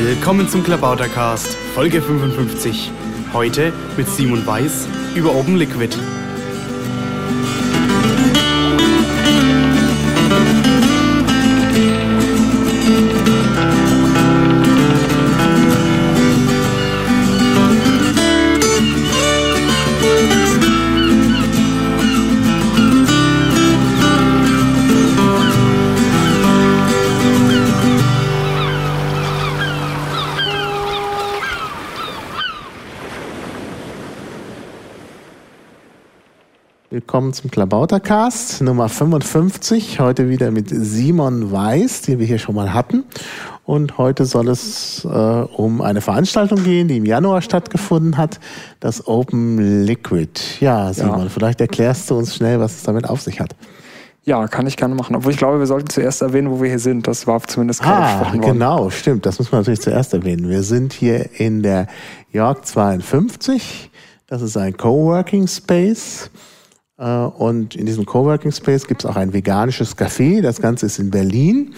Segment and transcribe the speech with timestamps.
[0.00, 2.92] Willkommen zum Klabautercast, Folge 55.
[3.32, 4.86] Heute mit Simon Weiß
[5.16, 5.96] über Open Liquid.
[37.18, 39.98] Willkommen zum Klabautercast Nummer 55.
[39.98, 43.02] Heute wieder mit Simon Weiß, den wir hier schon mal hatten.
[43.64, 48.38] Und heute soll es äh, um eine Veranstaltung gehen, die im Januar stattgefunden hat,
[48.78, 50.40] das Open Liquid.
[50.60, 51.28] Ja, Simon, ja.
[51.28, 53.56] vielleicht erklärst du uns schnell, was es damit auf sich hat.
[54.22, 55.16] Ja, kann ich gerne machen.
[55.16, 57.08] Obwohl ich glaube, wir sollten zuerst erwähnen, wo wir hier sind.
[57.08, 58.42] Das war zumindest gerade ah, worden.
[58.42, 59.26] Genau, stimmt.
[59.26, 60.48] Das muss man natürlich zuerst erwähnen.
[60.48, 61.88] Wir sind hier in der
[62.30, 63.90] York 52.
[64.28, 66.30] Das ist ein Coworking Space.
[66.98, 70.42] Äh, und in diesem Coworking Space gibt es auch ein veganisches Café.
[70.42, 71.74] Das Ganze ist in Berlin.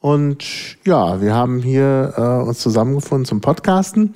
[0.00, 4.14] Und ja, wir haben hier äh, uns zusammengefunden zum Podcasten,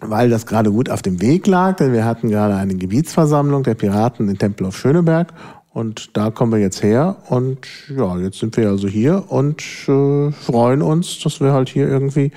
[0.00, 3.74] weil das gerade gut auf dem Weg lag, denn wir hatten gerade eine Gebietsversammlung der
[3.74, 5.32] Piraten in Tempel auf Schöneberg
[5.72, 10.32] und da kommen wir jetzt her und ja, jetzt sind wir also hier und äh,
[10.32, 12.30] freuen uns, dass wir halt hier irgendwie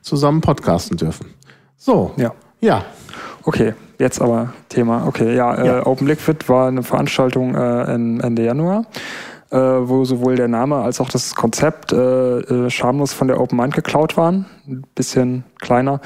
[0.00, 1.26] zusammen podcasten dürfen.
[1.76, 2.34] So, ja.
[2.60, 2.84] Ja.
[3.44, 5.06] Okay, jetzt aber Thema.
[5.06, 5.78] Okay, ja, äh, ja.
[5.78, 8.84] Äh, Open Liquid war eine Veranstaltung äh, Ende Januar,
[9.50, 13.58] äh, wo sowohl der Name als auch das Konzept äh, äh, schamlos von der Open
[13.58, 16.00] Mind geklaut waren, ein bisschen kleiner,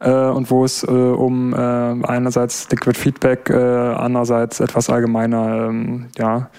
[0.00, 6.50] äh, und wo es um einerseits Liquid Feedback, andererseits etwas allgemeiner, ähm, ja,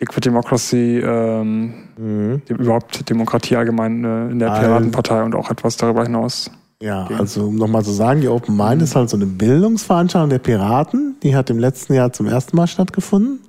[0.00, 2.42] Liquid Democracy, ähm, mhm.
[2.48, 6.50] überhaupt Demokratie allgemein in der Piratenpartei und auch etwas darüber hinaus
[6.82, 10.38] ja, also um nochmal zu sagen, die Open Mind ist halt so eine Bildungsveranstaltung der
[10.38, 11.16] Piraten.
[11.22, 13.40] Die hat im letzten Jahr zum ersten Mal stattgefunden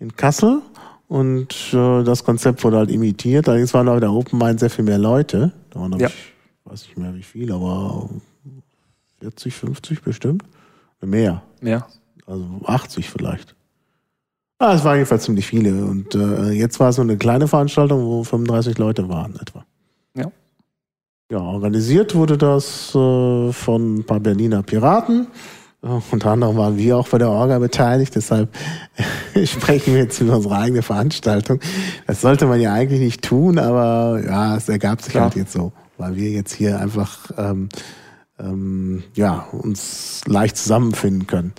[0.00, 0.60] in Kassel.
[1.06, 3.48] Und äh, das Konzept wurde halt imitiert.
[3.48, 5.52] Allerdings waren auch in der Open Mind sehr viel mehr Leute.
[5.70, 6.08] Da waren, ja.
[6.08, 6.14] ich
[6.64, 8.08] weiß nicht mehr wie viel, aber
[9.20, 10.42] 40, 50 bestimmt.
[11.00, 11.42] Mehr.
[11.60, 11.86] Mehr.
[12.26, 13.54] Also 80 vielleicht.
[14.58, 15.84] Ah, es waren jedenfalls ziemlich viele.
[15.84, 19.64] Und äh, jetzt war es so eine kleine Veranstaltung, wo 35 Leute waren etwa.
[20.16, 20.30] Ja.
[21.30, 25.28] Ja, organisiert wurde das äh, von ein paar Berliner Piraten.
[25.82, 28.54] Äh, unter anderem waren wir auch bei der Orga beteiligt, deshalb
[29.44, 31.60] sprechen wir jetzt über unsere eigene Veranstaltung.
[32.06, 35.24] Das sollte man ja eigentlich nicht tun, aber ja, es ergab sich Klar.
[35.24, 37.70] halt jetzt so, weil wir jetzt hier einfach ähm,
[38.38, 41.54] ähm, ja, uns leicht zusammenfinden können.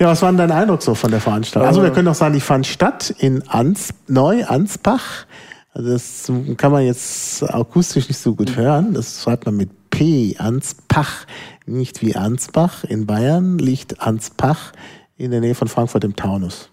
[0.00, 1.68] Ja, was war denn dein Eindruck so von der Veranstaltung?
[1.68, 5.26] Also wir können doch sagen, die fand statt in Ans Neu-Ansbach
[5.76, 8.94] also das kann man jetzt akustisch nicht so gut hören.
[8.94, 11.26] Das schreibt man mit P, Ansbach,
[11.66, 12.84] nicht wie Ansbach.
[12.84, 14.72] In Bayern liegt Ansbach
[15.18, 16.70] in der Nähe von Frankfurt im Taunus.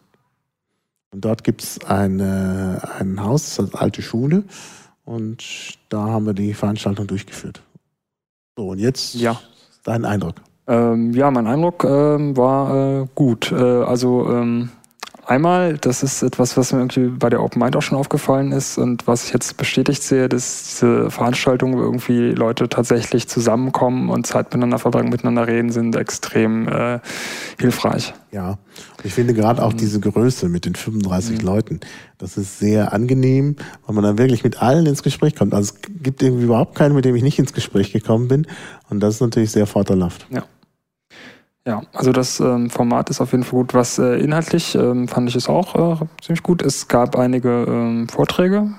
[1.11, 4.45] Und dort gibt's eine, ein Haus, das ist eine alte Schule.
[5.03, 5.43] Und
[5.89, 7.61] da haben wir die Veranstaltung durchgeführt.
[8.55, 9.37] So, und jetzt ja.
[9.83, 10.35] dein Eindruck.
[10.65, 13.51] Ähm, ja, mein Eindruck ähm, war äh, gut.
[13.51, 14.69] Äh, also ähm,
[15.25, 18.77] Einmal, das ist etwas, was mir irgendwie bei der Open Mind auch schon aufgefallen ist
[18.77, 24.27] und was ich jetzt bestätigt sehe, dass diese Veranstaltungen, wo irgendwie Leute tatsächlich zusammenkommen und
[24.27, 26.99] Zeit miteinander verbringen, miteinander reden, sind extrem äh,
[27.57, 28.13] hilfreich.
[28.31, 28.57] Ja,
[29.03, 29.77] ich finde gerade auch mhm.
[29.77, 31.45] diese Größe mit den 35 mhm.
[31.45, 31.79] Leuten,
[32.17, 33.55] das ist sehr angenehm,
[33.85, 35.53] weil man dann wirklich mit allen ins Gespräch kommt.
[35.53, 38.45] Also es gibt irgendwie überhaupt keinen, mit dem ich nicht ins Gespräch gekommen bin
[38.89, 40.27] und das ist natürlich sehr vorteilhaft.
[40.31, 40.43] Ja.
[41.65, 43.73] Ja, also das ähm, Format ist auf jeden Fall gut.
[43.73, 46.61] Was äh, inhaltlich ähm, fand ich es auch äh, ziemlich gut.
[46.61, 48.69] Es gab einige ähm, Vorträge,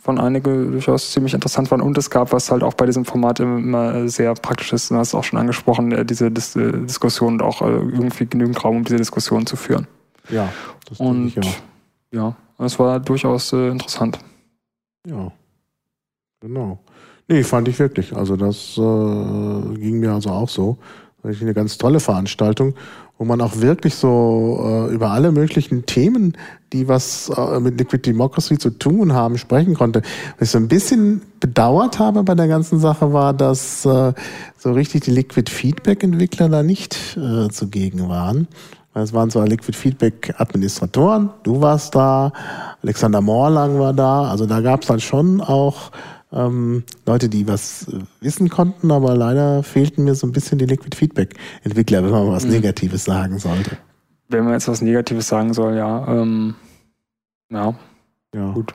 [0.00, 1.82] von einige durchaus ziemlich interessant waren.
[1.82, 5.08] Und es gab, was halt auch bei diesem Format immer sehr praktisch ist, du hast
[5.08, 8.78] es auch schon angesprochen, äh, diese Dis äh, Diskussion und auch äh, irgendwie genügend Raum,
[8.78, 9.86] um diese Diskussion zu führen.
[10.30, 10.48] Ja,
[10.88, 11.56] das und ich auch.
[12.12, 14.18] ja, es war durchaus äh, interessant.
[15.06, 15.30] Ja,
[16.40, 16.78] genau.
[17.28, 18.16] Nee, fand ich wirklich.
[18.16, 20.78] Also das äh, ging mir also auch so
[21.24, 22.74] eine ganz tolle Veranstaltung,
[23.18, 26.36] wo man auch wirklich so äh, über alle möglichen Themen,
[26.72, 30.02] die was äh, mit Liquid Democracy zu tun haben, sprechen konnte.
[30.38, 34.12] Was ich so ein bisschen bedauert habe bei der ganzen Sache war, dass äh,
[34.56, 38.46] so richtig die Liquid Feedback Entwickler da nicht äh, zugegen waren.
[38.94, 42.32] Es waren zwar Liquid Feedback Administratoren, du warst da,
[42.82, 45.92] Alexander Morlang war da, also da gab es dann schon auch
[46.32, 50.66] ähm, Leute, die was äh, wissen konnten, aber leider fehlten mir so ein bisschen die
[50.66, 51.34] Liquid Feedback
[51.64, 52.52] Entwickler, wenn man mal was mhm.
[52.52, 53.78] Negatives sagen sollte.
[54.28, 56.06] Wenn man jetzt was Negatives sagen soll, ja.
[56.06, 56.54] Ähm,
[57.50, 57.74] ja.
[58.34, 58.52] Ja.
[58.52, 58.74] Gut.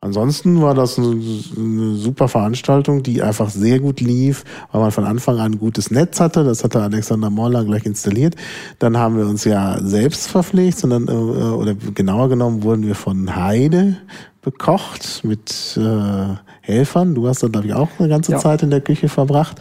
[0.00, 1.20] Ansonsten war das eine,
[1.56, 5.90] eine, super Veranstaltung, die einfach sehr gut lief, weil man von Anfang an ein gutes
[5.90, 6.44] Netz hatte.
[6.44, 8.36] Das hatte Alexander Morler gleich installiert.
[8.78, 13.34] Dann haben wir uns ja selbst verpflegt, sondern äh, oder genauer genommen wurden wir von
[13.34, 13.96] Heide
[14.42, 16.36] bekocht mit äh,
[16.66, 17.14] Helfern.
[17.14, 18.38] Du hast da glaube ich auch eine ganze ja.
[18.38, 19.60] Zeit in der Küche verbracht.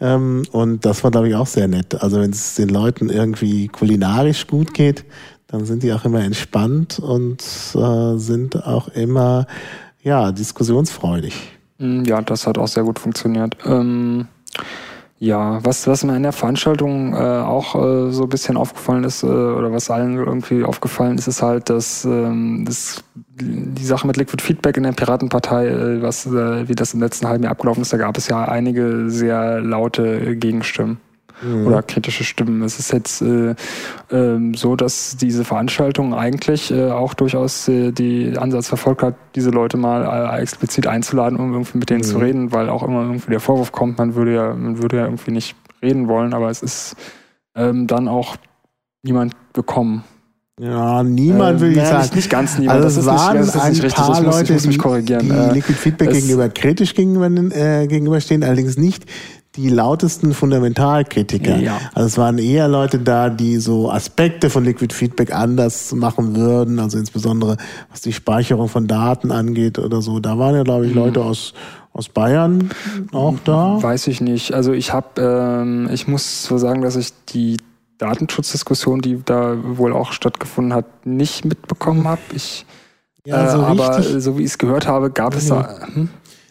[0.00, 2.00] Ähm, und das war glaube ich auch sehr nett.
[2.00, 5.04] Also wenn es den Leuten irgendwie kulinarisch gut geht,
[5.48, 7.42] dann sind die auch immer entspannt und
[7.74, 9.46] äh, sind auch immer
[10.02, 11.34] ja diskussionsfreudig.
[11.78, 13.56] Mm, ja, das hat auch sehr gut funktioniert.
[13.64, 14.28] Ähm,
[15.20, 19.24] ja, was, was mir in der Veranstaltung äh, auch äh, so ein bisschen aufgefallen ist,
[19.24, 24.16] äh, oder was allen irgendwie aufgefallen ist, ist halt, dass ähm, das, die Sache mit
[24.16, 27.82] Liquid Feedback in der Piratenpartei, äh, was, äh, wie das im letzten halben Jahr abgelaufen
[27.82, 31.00] ist, da gab es ja einige sehr laute Gegenstimmen
[31.42, 31.66] mhm.
[31.66, 32.62] oder kritische Stimmen.
[32.62, 33.54] Es ist jetzt äh,
[34.10, 39.50] äh, so, dass diese Veranstaltung eigentlich äh, auch durchaus äh, die Ansatz verfolgt hat, diese
[39.50, 42.04] Leute mal äh, explizit einzuladen, um irgendwie mit denen mhm.
[42.04, 45.04] zu reden, weil auch immer irgendwie der Vorwurf kommt, man würde ja, man würde ja
[45.04, 46.96] irgendwie nicht reden wollen, aber es ist
[47.54, 48.36] ähm, dann auch
[49.02, 50.04] niemand gekommen.
[50.60, 52.08] Ja, niemand äh, will ich sagen.
[52.16, 52.82] Nicht, ganz niemand.
[52.82, 55.78] Also das es waren nicht, das ein nicht paar muss, Leute, die, die äh, Liquid
[55.78, 57.26] Feedback gegenüber kritisch gegenüber,
[57.56, 59.04] äh, gegenüberstehen, allerdings nicht
[59.56, 61.56] die lautesten Fundamentalkritiker.
[61.56, 61.80] Ja.
[61.94, 66.78] Also es waren eher Leute da, die so Aspekte von Liquid Feedback anders machen würden,
[66.78, 67.56] also insbesondere
[67.90, 70.20] was die Speicherung von Daten angeht oder so.
[70.20, 71.26] Da waren ja, glaube ich, Leute mhm.
[71.26, 71.54] aus
[71.98, 72.70] aus Bayern
[73.12, 73.82] auch da?
[73.82, 74.54] Weiß ich nicht.
[74.54, 77.56] Also ich habe, ähm, ich muss so sagen, dass ich die
[77.98, 82.20] Datenschutzdiskussion, die da wohl auch stattgefunden hat, nicht mitbekommen habe.
[82.32, 82.64] Ich,
[83.24, 85.86] ja, so äh, aber so wie ich es gehört habe, gab es da.
[85.92, 86.08] Hm?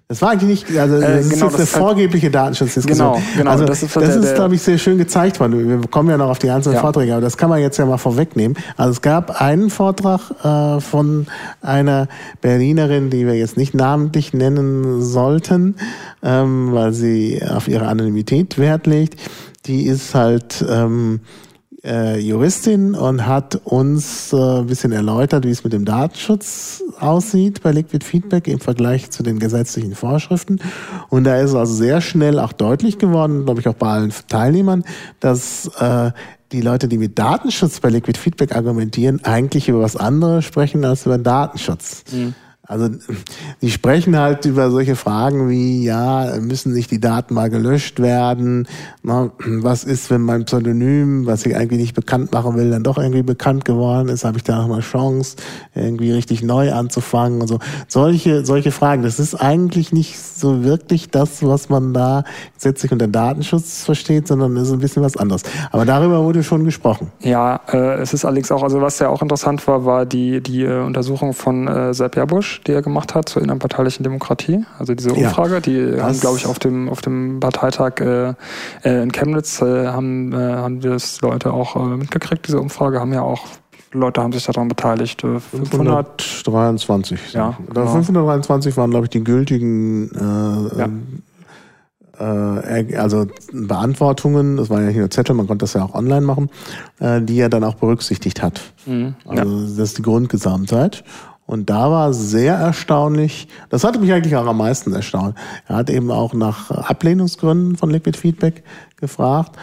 [0.10, 3.16] Das war eigentlich nicht, also das äh, genau, ist jetzt eine vorgebliche Datenschutzdiskussion.
[3.16, 3.52] Genau, genau.
[3.52, 5.68] Also das ist, das ist glaube ich, sehr schön gezeigt worden.
[5.68, 6.82] Wir kommen ja noch auf die einzelnen ja.
[6.82, 8.58] Vorträge, aber das kann man jetzt ja mal vorwegnehmen.
[8.78, 11.28] Also es gab einen Vortrag äh, von
[11.62, 12.08] einer
[12.40, 15.76] Berlinerin, die wir jetzt nicht namentlich nennen sollten,
[16.24, 19.20] ähm, weil sie auf ihre Anonymität Wert legt.
[19.66, 21.20] Die ist halt ähm,
[21.84, 27.62] äh, Juristin und hat uns äh, ein bisschen erläutert, wie es mit dem Datenschutz aussieht
[27.62, 30.60] bei Liquid Feedback im Vergleich zu den gesetzlichen Vorschriften.
[31.10, 34.84] Und da ist also sehr schnell auch deutlich geworden, glaube ich auch bei allen Teilnehmern,
[35.20, 36.12] dass äh,
[36.52, 41.06] die Leute, die mit Datenschutz bei Liquid Feedback argumentieren, eigentlich über was anderes sprechen als
[41.06, 42.06] über Datenschutz.
[42.12, 42.34] Mhm.
[42.70, 42.90] Also
[43.62, 48.68] die sprechen halt über solche Fragen wie, ja, müssen nicht die Daten mal gelöscht werden?
[49.04, 52.98] Na, was ist, wenn mein Pseudonym, was ich eigentlich nicht bekannt machen will, dann doch
[52.98, 54.26] irgendwie bekannt geworden ist?
[54.26, 55.38] Habe ich da noch mal Chance,
[55.76, 57.60] irgendwie richtig neu anzufangen und so?
[57.88, 59.02] Solche, solche Fragen.
[59.02, 64.58] Das ist eigentlich nicht so wirklich das, was man da gesetzlich unter Datenschutz versteht, sondern
[64.58, 65.44] ist ein bisschen was anderes.
[65.72, 67.14] Aber darüber wurde schon gesprochen.
[67.22, 70.64] Ja, äh, es ist allerdings auch, also was ja auch interessant war, war die, die
[70.64, 74.66] äh, Untersuchung von äh, Sepp Jabusch die er gemacht hat zur innerparteilichen Demokratie.
[74.80, 78.34] Also diese Umfrage, ja, die haben, glaube ich, auf dem, auf dem Parteitag äh,
[78.84, 83.14] äh, in Chemnitz äh, haben, äh, haben das Leute auch äh, mitgekriegt, diese Umfrage, haben
[83.14, 83.46] ja auch
[83.94, 85.22] Leute haben sich daran beteiligt.
[85.22, 87.20] 523.
[87.34, 87.88] Äh, ja, genau.
[87.88, 90.12] 523 waren, glaube ich, die gültigen
[90.78, 90.90] ja.
[93.00, 96.50] also Beantwortungen, das waren ja hier nur Zettel, man konnte das ja auch online machen,
[97.00, 98.60] die er dann auch berücksichtigt hat.
[98.88, 99.62] Mhm, also ja.
[99.62, 101.04] das ist die Grundgesamtheit.
[101.48, 105.36] Und da war sehr erstaunlich, das hatte mich eigentlich auch am meisten erstaunt.
[105.68, 108.64] Er hat eben auch nach Ablehnungsgründen von Liquid Feedback
[108.98, 109.58] gefragt.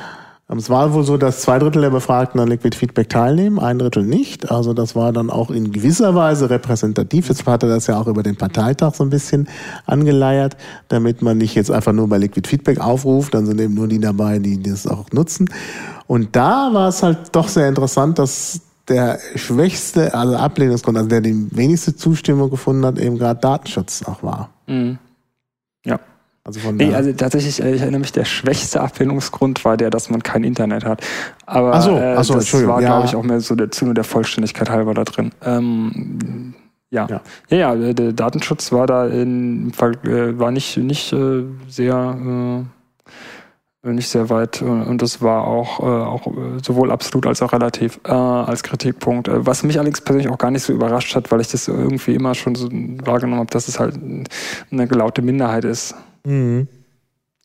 [0.49, 4.05] Es war wohl so, dass zwei Drittel der Befragten an Liquid Feedback teilnehmen, ein Drittel
[4.05, 4.51] nicht.
[4.51, 7.29] Also das war dann auch in gewisser Weise repräsentativ.
[7.29, 9.49] Jetzt hat er das ja auch über den Parteitag so ein bisschen
[9.87, 10.57] angeleiert,
[10.89, 13.99] damit man nicht jetzt einfach nur bei Liquid Feedback aufruft, dann sind eben nur die
[14.01, 15.51] dabei, die das auch nutzen.
[16.07, 21.21] Und da war es halt doch sehr interessant, dass der schwächste, also Ablehnungsgrund, also der
[21.21, 24.51] die wenigste Zustimmung gefunden hat, eben gerade Datenschutz auch war.
[24.67, 24.99] Mhm.
[25.85, 25.99] Ja.
[26.47, 30.11] Also, von nee, also tatsächlich, äh, ich erinnere mich, der schwächste Ablehnungsgrund war der, dass
[30.11, 31.03] man kein Internet hat.
[31.47, 32.89] Aber ach so, ach so, äh, das war, ja.
[32.89, 35.31] glaube ich, auch mehr so der, nur der Vollständigkeit halber da drin.
[35.43, 36.55] Ähm,
[36.91, 37.07] ja.
[37.09, 43.11] ja, ja, ja, der Datenschutz war da in, äh, war nicht, nicht äh, sehr äh,
[43.93, 46.27] nicht sehr weit und das war auch, äh, auch
[46.63, 49.29] sowohl absolut als auch relativ äh, als Kritikpunkt.
[49.29, 52.15] Äh, was mich allerdings persönlich auch gar nicht so überrascht hat, weil ich das irgendwie
[52.15, 53.99] immer schon so wahrgenommen habe, dass es halt
[54.71, 55.95] eine gelaute Minderheit ist.
[56.25, 56.69] Mhm.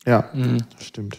[0.06, 0.58] Ja, mhm.
[0.78, 1.18] stimmt.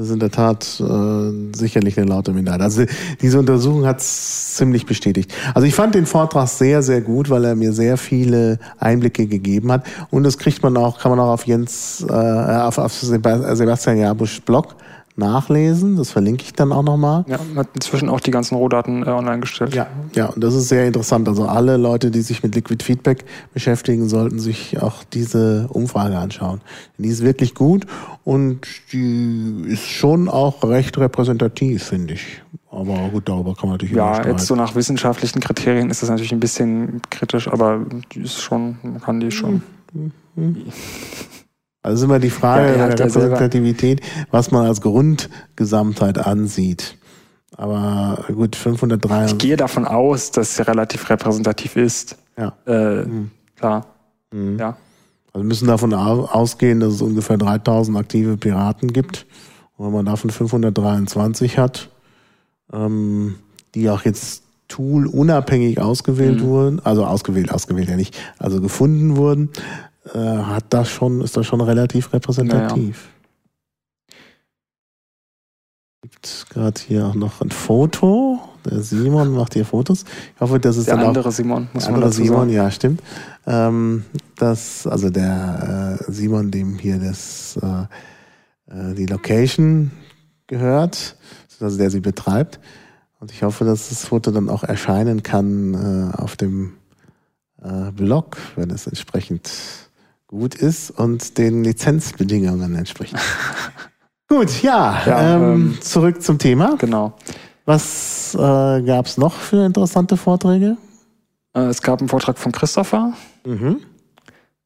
[0.00, 2.62] Das ist in der Tat äh, sicherlich eine laute Minderheit.
[2.62, 2.84] Also
[3.20, 5.30] diese Untersuchung hat es ziemlich bestätigt.
[5.52, 9.70] Also ich fand den Vortrag sehr, sehr gut, weil er mir sehr viele Einblicke gegeben
[9.70, 9.84] hat.
[10.10, 14.40] Und das kriegt man auch, kann man auch auf Jens, äh, auf, auf Sebastian Jabusch
[14.40, 14.74] Blog
[15.20, 15.96] nachlesen.
[15.96, 17.24] Das verlinke ich dann auch nochmal.
[17.28, 19.74] Ja, hat inzwischen auch die ganzen Rohdaten äh, online gestellt.
[19.74, 21.28] Ja, ja, und das ist sehr interessant.
[21.28, 23.24] Also alle Leute, die sich mit Liquid Feedback
[23.54, 26.60] beschäftigen, sollten sich auch diese Umfrage anschauen.
[26.98, 27.86] Die ist wirklich gut
[28.24, 32.42] und die ist schon auch recht repräsentativ, finde ich.
[32.72, 36.32] Aber gut, darüber kann man natürlich Ja, jetzt so nach wissenschaftlichen Kriterien ist das natürlich
[36.32, 37.80] ein bisschen kritisch, aber
[38.12, 39.62] die ist schon, man kann die schon.
[41.82, 46.96] Also ist immer die Frage Ja, er der selber- Repräsentativität, was man als Grundgesamtheit ansieht.
[47.56, 49.26] Aber gut, 503.
[49.26, 52.16] Ich gehe davon aus, dass sie relativ repräsentativ ist.
[52.38, 52.52] Ja.
[52.66, 53.04] Äh,
[53.56, 53.86] Klar.
[54.30, 54.58] Mhm.
[54.58, 54.76] Ja.
[55.32, 59.26] Also wir müssen davon au- ausgehen, dass es ungefähr 3000 aktive Piraten gibt.
[59.76, 61.88] Und wenn man davon 523 hat,
[62.72, 63.36] ähm,
[63.74, 66.46] die auch jetzt Tool unabhängig ausgewählt Mhm.
[66.46, 69.50] wurden, also ausgewählt, ausgewählt ja nicht, also gefunden wurden,
[70.14, 73.08] äh, hat das schon, ist das schon relativ repräsentativ.
[76.02, 78.40] Gibt gerade hier auch noch ein Foto.
[78.64, 80.04] Der Simon macht hier Fotos.
[80.34, 82.50] Ich hoffe, das ist Der dann auch andere Simon, muss der andere Simon, sagen.
[82.52, 83.02] ja, stimmt.
[83.46, 84.04] Ähm,
[84.36, 87.82] das, also der äh, Simon, dem hier das, äh,
[88.74, 89.90] äh, die Location
[90.46, 91.16] gehört,
[91.60, 92.60] also der sie betreibt.
[93.18, 95.74] Und ich hoffe, dass das Foto dann auch erscheinen kann
[96.14, 96.72] äh, auf dem
[97.62, 99.50] äh, Blog, wenn es entsprechend
[100.30, 103.16] gut ist und den Lizenzbedingungen entspricht.
[104.28, 106.76] gut, ja, Ja, ähm, ähm, zurück zum Thema.
[106.78, 107.14] Genau.
[107.64, 110.76] Was äh, gab es noch für interessante Vorträge?
[111.52, 113.12] Äh, es gab einen Vortrag von Christopher
[113.44, 113.80] Mhm.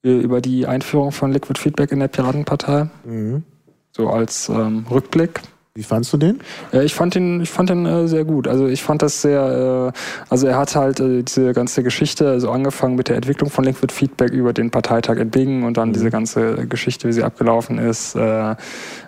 [0.04, 2.90] äh, über die Einführung von Liquid Feedback in der Piratenpartei.
[3.04, 3.42] Mhm.
[3.96, 5.40] So als ähm, Rückblick.
[5.76, 6.38] Wie fandst du den?
[6.70, 8.46] Ja, ich fand ihn, ich fand ihn äh, sehr gut.
[8.46, 12.52] Also ich fand das sehr, äh, also er hat halt äh, diese ganze Geschichte, also
[12.52, 16.10] angefangen mit der Entwicklung von Liquid Feedback über den Parteitag in Bingen und dann diese
[16.10, 18.54] ganze Geschichte, wie sie abgelaufen ist, äh,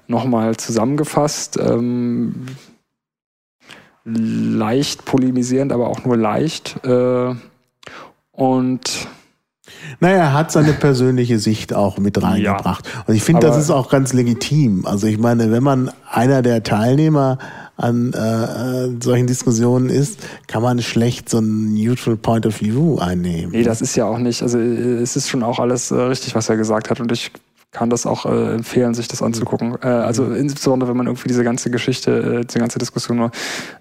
[0.09, 1.57] nochmal zusammengefasst.
[1.57, 2.47] Ähm,
[4.05, 6.85] leicht polemisierend, aber auch nur leicht.
[6.85, 7.33] Äh,
[8.33, 9.09] und
[10.01, 12.85] Naja, er hat seine persönliche Sicht auch mit reingebracht.
[13.07, 14.87] Und ich finde, das ist auch ganz legitim.
[14.87, 17.39] Also ich meine, wenn man einer der Teilnehmer
[17.77, 22.99] an äh, äh, solchen Diskussionen ist, kann man schlecht so ein neutral point of view
[22.99, 23.53] einnehmen.
[23.53, 26.35] Nee, das ist ja auch nicht, also äh, es ist schon auch alles äh, richtig,
[26.35, 27.33] was er gesagt hat und ich
[27.77, 29.77] kann das auch äh, empfehlen, sich das anzugucken.
[29.83, 33.31] Äh, also insbesondere, wenn man irgendwie diese ganze Geschichte, äh, diese ganze Diskussion nur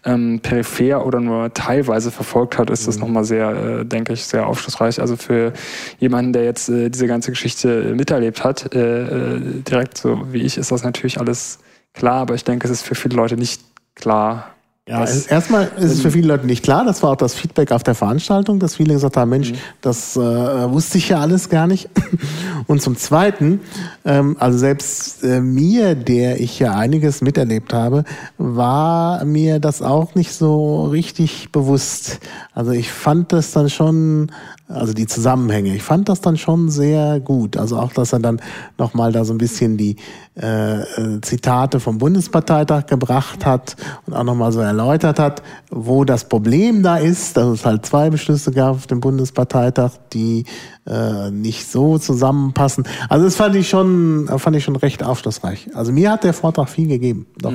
[0.04, 4.48] ähm, peripher oder nur teilweise verfolgt hat, ist das nochmal sehr, äh, denke ich, sehr
[4.48, 5.00] aufschlussreich.
[5.00, 5.54] Also für
[5.98, 10.42] jemanden, der jetzt äh, diese ganze Geschichte äh, miterlebt hat, äh, äh, direkt so wie
[10.42, 11.60] ich, ist das natürlich alles
[11.94, 13.62] klar, aber ich denke, es ist für viele Leute nicht
[13.96, 14.55] klar.
[14.88, 16.86] Ja, erstmal ist es für viele Leute nicht klar.
[16.86, 20.20] Das war auch das Feedback auf der Veranstaltung, dass viele gesagt haben, Mensch, das äh,
[20.20, 21.90] wusste ich ja alles gar nicht.
[22.68, 23.62] Und zum Zweiten,
[24.06, 28.04] ähm, also selbst äh, mir, der ich ja einiges miterlebt habe,
[28.38, 32.20] war mir das auch nicht so richtig bewusst.
[32.54, 34.32] Also ich fand das dann schon,
[34.68, 37.56] also die Zusammenhänge, ich fand das dann schon sehr gut.
[37.56, 38.42] Also auch, dass er dann
[38.80, 39.96] nochmal da so ein bisschen die
[40.36, 43.76] äh, äh, Zitate vom Bundesparteitag gebracht hat
[44.08, 48.10] und auch nochmal so erläutert hat, wo das Problem da ist, dass es halt zwei
[48.10, 50.46] Beschlüsse gab auf dem Bundesparteitag, die
[50.88, 52.88] äh, nicht so zusammenpassen.
[53.08, 55.70] Also das fand ich schon, fand ich schon recht aufschlussreich.
[55.76, 57.28] Also mir hat der Vortrag viel gegeben.
[57.38, 57.52] Doch.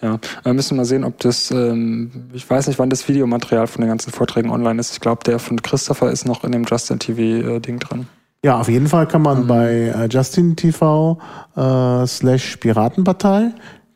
[0.00, 3.82] Ja, wir müssen mal sehen, ob das, ähm, ich weiß nicht, wann das Videomaterial von
[3.82, 4.92] den ganzen Vorträgen online ist.
[4.92, 8.06] Ich glaube, der von Christopher ist noch in dem Justin TV-Ding drin.
[8.44, 11.18] Ja, auf jeden Fall kann man bei äh, Justin TV
[11.56, 13.52] äh, slash Piratenpartei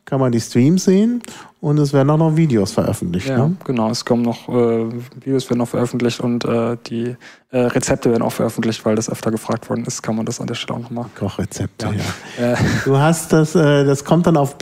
[0.09, 1.21] kann man die Streams sehen
[1.61, 3.27] und es werden auch noch Videos veröffentlicht.
[3.27, 3.55] Ja, Ne?
[3.63, 3.89] genau.
[3.89, 4.85] Es kommen noch äh,
[5.21, 7.15] Videos werden noch veröffentlicht und äh, die
[7.51, 10.01] äh, Rezepte werden auch veröffentlicht, weil das öfter gefragt worden ist.
[10.01, 11.11] Kann man das an der Stelle auch noch machen.
[11.17, 11.87] Kochrezepte,
[12.39, 12.53] ja.
[12.53, 14.57] Äh, Du hast das, äh, das kommt dann auf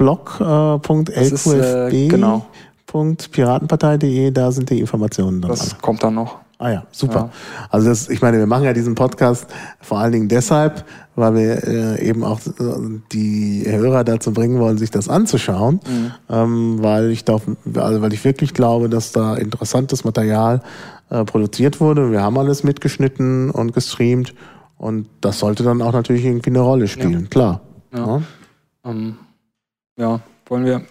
[1.46, 2.46] ist, äh, genau.
[4.32, 5.54] da sind die Informationen alle.
[5.54, 6.40] das kommt dann noch.
[6.60, 7.30] Ah ja, super.
[7.70, 9.46] Also das, ich meine, wir machen ja diesen Podcast
[9.80, 10.86] vor allen Dingen deshalb,
[11.16, 15.80] weil wir äh, eben auch äh, die Hörer dazu bringen wollen, sich das anzuschauen,
[16.30, 17.40] ähm, weil ich da,
[17.76, 20.64] also weil ich wirklich glaube, dass da interessantes Material
[21.12, 22.12] äh, produziert wurde.
[22.12, 24.34] Wir haben alles mitgeschnitten und gestreamt
[24.78, 27.62] und das sollte dann auch natürlich irgendwie eine Rolle spielen, klar.
[27.94, 28.22] Ja.
[28.84, 29.18] Ähm,
[29.96, 30.82] ja, wollen wir,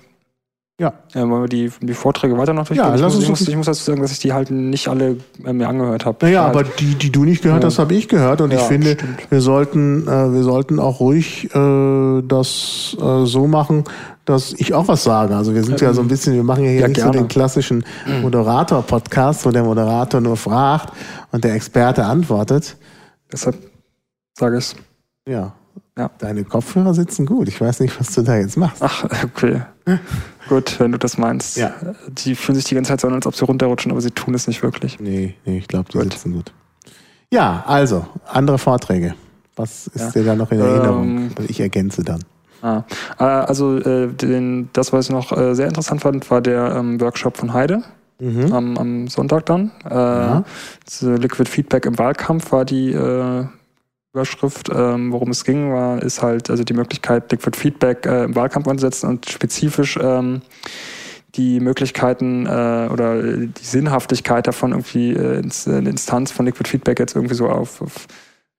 [0.79, 0.93] Ja.
[1.15, 2.87] äh, wollen wir die, die Vorträge weiter noch durchgehen?
[2.87, 4.89] Ja, ich, lass uns ich, muss, ich muss dazu sagen, dass ich die halt nicht
[4.89, 6.19] alle äh, mir angehört habe.
[6.21, 7.69] Naja, halt, aber die, die du nicht gehört Ja.
[7.69, 8.43] hast, habe ich gehört.
[8.43, 9.31] Und ich Ja, finde, stimmt.
[9.31, 13.85] wir sollten, äh, wir sollten auch ruhig äh, das äh, so machen,
[14.27, 15.35] dass ich auch was sage.
[15.35, 17.19] Also wir sind ja so ein bisschen, wir machen ja hier Ja, nicht so gerne.
[17.23, 17.83] den klassischen
[18.21, 20.93] Moderator-Podcast, wo der Moderator nur fragt
[21.33, 22.77] und der Experte antwortet.
[23.33, 23.57] Deshalb
[24.39, 24.75] sage ich
[25.27, 25.55] Ja.
[25.97, 26.11] Ja.
[26.19, 27.49] Deine Kopfhörer sitzen gut.
[27.49, 28.83] Ich weiß nicht, was du da jetzt machst.
[28.83, 29.63] Ach, okay.
[30.49, 31.57] gut, wenn du das meinst.
[31.57, 31.73] Ja.
[32.09, 34.35] Die fühlen sich die ganze Zeit so an, als ob sie runterrutschen, aber sie tun
[34.35, 34.99] es nicht wirklich.
[35.01, 36.13] Nee, nee, ich glaube, die Gut.
[36.13, 36.53] sitzen gut.
[37.33, 39.15] Ja, also, andere Vorträge.
[39.57, 40.11] Was ist Ja.
[40.11, 41.17] dir da noch in Erinnerung?
[41.19, 42.23] Ähm, ich ergänze dann.
[42.63, 42.85] Ah,
[43.19, 47.01] äh, also äh, den, das, was ich noch äh, sehr interessant fand, war der ähm,
[47.01, 47.83] Workshop von Heide
[48.19, 48.51] Mhm.
[48.53, 49.71] am, am Sonntag dann.
[49.85, 50.45] Äh, Ja.
[51.03, 53.45] Liquid Feedback im Wahlkampf war die äh,
[54.17, 54.71] Überschrift.
[54.75, 58.67] Ähm, worum es ging, war, ist halt also die Möglichkeit, Liquid Feedback äh, im Wahlkampf
[58.69, 60.43] einzusetzen und spezifisch ähm,
[61.35, 66.69] die Möglichkeiten äh, oder äh, die Sinnhaftigkeit davon irgendwie äh, ins, eine Instanz von Liquid
[66.69, 68.07] Feedback jetzt irgendwie so auf, auf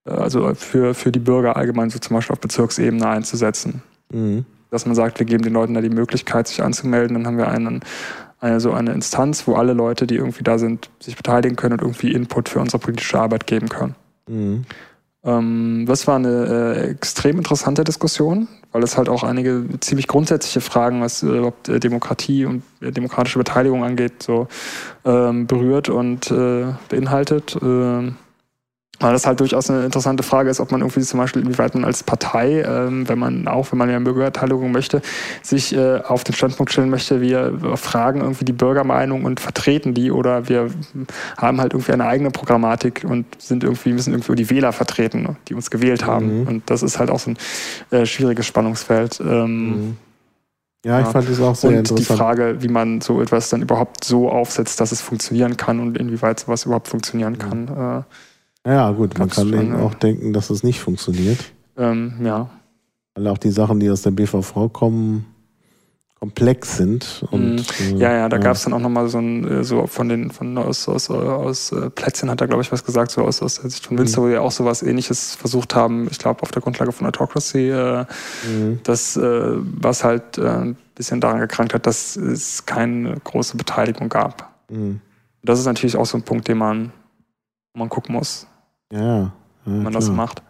[0.05, 4.45] äh, also für, für die Bürger allgemein so zum Beispiel auf Bezirksebene einzusetzen Mhm.
[4.69, 7.15] dass man sagt, wir geben den Leuten da die Möglichkeit, sich anzumelden.
[7.15, 7.81] Dann haben wir einen,
[8.39, 11.81] eine, so eine Instanz, wo alle Leute, die irgendwie da sind, sich beteiligen können und
[11.81, 13.95] irgendwie Input für unsere politische Arbeit geben können.
[14.27, 14.65] Mhm.
[15.24, 20.62] Ähm, das war eine äh, extrem interessante Diskussion, weil es halt auch einige ziemlich grundsätzliche
[20.62, 24.47] Fragen, was äh, überhaupt äh, Demokratie und äh, demokratische Beteiligung angeht, so
[25.05, 27.57] ähm, berührt und äh, beinhaltet.
[27.62, 28.15] Ähm,
[28.99, 31.85] weil das halt durchaus eine interessante Frage ist, ob man irgendwie zum Beispiel, inwieweit man
[31.85, 35.01] als Partei, ähm, wenn man auch, wenn man ja Bürgerbeteiligung möchte,
[35.43, 40.11] sich äh, auf den Standpunkt stellen möchte, wir fragen irgendwie die Bürgermeinung und vertreten die
[40.11, 40.69] oder wir
[41.37, 45.53] haben halt irgendwie eine eigene Programmatik und sind irgendwie, müssen irgendwie die Wähler vertreten, die
[45.53, 46.41] uns gewählt haben.
[46.41, 46.47] Mhm.
[46.47, 47.37] Und das ist halt auch so ein
[47.91, 49.19] äh, schwieriges Spannungsfeld.
[49.19, 49.97] Ähm, Mhm.
[50.85, 52.19] Ja, ich fand das auch sehr und die interessant.
[52.19, 56.39] Frage, wie man so etwas dann überhaupt so aufsetzt, dass es funktionieren kann und inwieweit
[56.39, 58.05] sowas überhaupt funktionieren kann.
[58.74, 59.79] Ja, gut, man kann eben ja.
[59.79, 61.39] auch denken, dass es nicht funktioniert.
[61.77, 62.50] Äh, ähm, ja.
[63.15, 65.25] Weil auch die Sachen, die aus der BVV kommen,
[66.19, 67.24] komplex sind.
[67.29, 67.97] Und, Mhm.
[67.97, 70.57] Ja, ja, da gab es dann auch nochmal so ein, äh, so von den, von
[70.57, 73.69] aus, aus, aus äh, Plätzchen hat er, glaube ich, was gesagt, so aus, aus der
[73.69, 76.91] Sicht von Münster, wo wir auch sowas ähnliches versucht haben, ich glaube, auf der Grundlage
[76.91, 78.05] von Autocracy, äh,
[78.47, 78.79] Mhm.
[78.83, 84.09] das, äh, was halt äh, ein bisschen daran gekrankt hat, dass es keine große Beteiligung
[84.09, 84.51] gab.
[84.71, 85.01] Mhm.
[85.43, 86.91] Das ist natürlich auch so ein Punkt, den man,
[87.75, 88.47] man gucken muss,
[88.91, 89.32] Ja, ja.
[89.65, 90.17] wenn man das klar.
[90.17, 90.41] macht.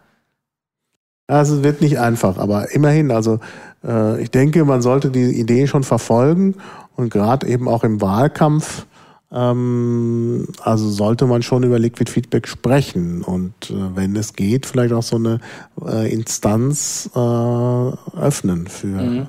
[1.26, 3.38] Also es wird nicht einfach, aber immerhin, also
[3.84, 6.54] äh, ich denke, man sollte die Idee schon verfolgen
[6.96, 8.86] und gerade eben auch im Wahlkampf,
[9.30, 14.94] ähm, also sollte man schon über Liquid Feedback sprechen und äh, wenn es geht, vielleicht
[14.94, 15.40] auch so eine
[15.84, 19.26] äh, Instanz äh, öffnen für Mhm.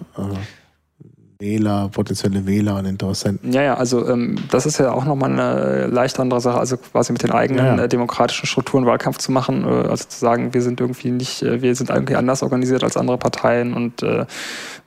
[1.39, 3.51] Äh, Wähler, potenzielle Wähler und Interessenten.
[3.51, 7.11] Ja, ja, also ähm, das ist ja auch nochmal eine leicht andere Sache, also quasi
[7.13, 7.83] mit den eigenen Ja, ja.
[7.83, 11.61] Äh, demokratischen Strukturen Wahlkampf zu machen, äh, also zu sagen, wir sind irgendwie nicht, äh,
[11.61, 14.25] wir sind irgendwie anders organisiert als andere Parteien und äh,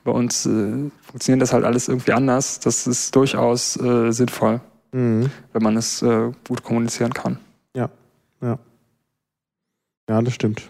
[0.03, 2.59] bei uns äh, funktioniert das halt alles irgendwie anders.
[2.59, 4.61] Das ist durchaus äh, sinnvoll,
[4.91, 5.31] Mhm.
[5.53, 6.05] wenn man es
[6.47, 7.39] gut kommunizieren kann.
[7.75, 7.89] Ja,
[8.41, 8.59] ja.
[10.07, 10.69] Ja, das stimmt.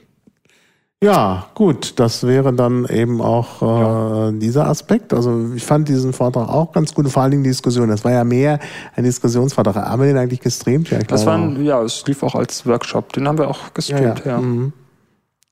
[1.04, 5.13] Ja, gut, das wäre dann eben auch äh, dieser Aspekt.
[5.13, 7.89] Also ich fand diesen Vortrag auch ganz gut, vor allen Dingen die Diskussion.
[7.89, 8.58] Das war ja mehr
[8.96, 9.76] ein Diskussionsvortrag.
[9.76, 10.89] Haben wir den eigentlich gestreamt?
[10.92, 11.56] Ja, ich Das glaube war auch.
[11.56, 14.32] ein, ja, es lief auch als Workshop, den haben wir auch ja, gestreamt, ja.
[14.32, 14.38] ja.
[14.39, 14.72] Mhm.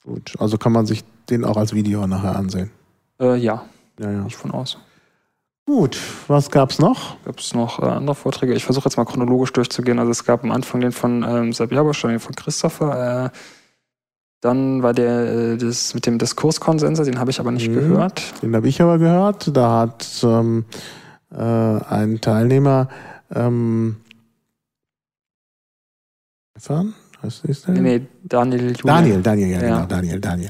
[0.05, 2.71] Gut, also kann man sich den auch als Video nachher ansehen.
[3.19, 3.65] Äh, ja,
[3.99, 4.21] Ja, ja.
[4.21, 4.77] nicht von aus.
[5.65, 5.97] Gut,
[6.29, 7.17] was gab's noch?
[7.25, 8.53] Gab es noch äh, andere Vorträge?
[8.53, 9.99] Ich versuche jetzt mal chronologisch durchzugehen.
[9.99, 13.25] Also es gab am Anfang den von ähm, dann den von Christopher.
[13.25, 13.29] Äh,
[14.41, 17.73] dann war der äh, das mit dem Diskurskonsensor, den habe ich aber nicht Mhm.
[17.75, 18.41] gehört.
[18.41, 19.55] Den habe ich aber gehört.
[19.55, 20.65] Da hat ähm,
[21.31, 22.89] äh, ein Teilnehmer
[23.33, 23.97] ähm,
[26.57, 26.93] Stefan?
[27.21, 27.75] Was ist der?
[27.75, 28.85] Nee, nee, Daniel Julian.
[28.85, 29.75] Daniel, Daniel, ja, Ja.
[29.75, 30.49] genau, Daniel, Daniel.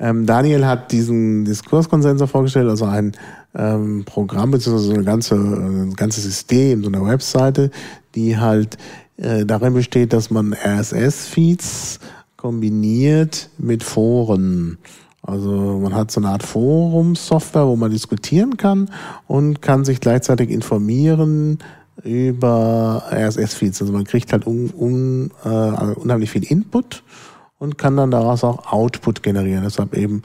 [0.00, 3.12] Ähm, Daniel hat diesen Diskurskonsensor vorgestellt, also ein
[3.54, 7.70] ähm, Programm beziehungsweise so eine ganze, ein ganzes System, so eine Webseite,
[8.14, 8.78] die halt
[9.16, 11.98] äh, darin besteht, dass man RSS-Feeds
[12.38, 14.78] kombiniert mit Foren.
[15.20, 15.50] Also
[15.82, 18.90] man hat so eine Art Forumsoftware, wo man diskutieren kann
[19.26, 21.58] und kann sich gleichzeitig informieren
[22.04, 23.82] über RSS-Feeds.
[23.82, 27.02] Also man kriegt halt un, un, äh, unheimlich viel Input
[27.58, 29.64] und kann dann daraus auch Output generieren.
[29.64, 30.22] Deshalb eben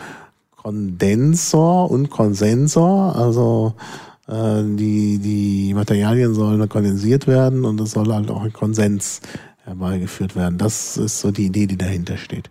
[0.55, 3.15] Kondensor und Konsensor.
[3.15, 3.73] Also
[4.27, 9.19] äh, die, die Materialien sollen kondensiert werden und es soll halt auch ein Konsens
[9.63, 10.57] herbeigeführt werden.
[10.57, 12.49] Das ist so die Idee, die dahinter steht.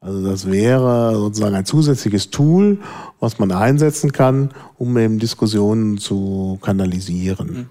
[0.00, 2.78] Also das wäre sozusagen ein zusätzliches Tool,
[3.20, 7.68] was man einsetzen kann, um eben Diskussionen zu kanalisieren.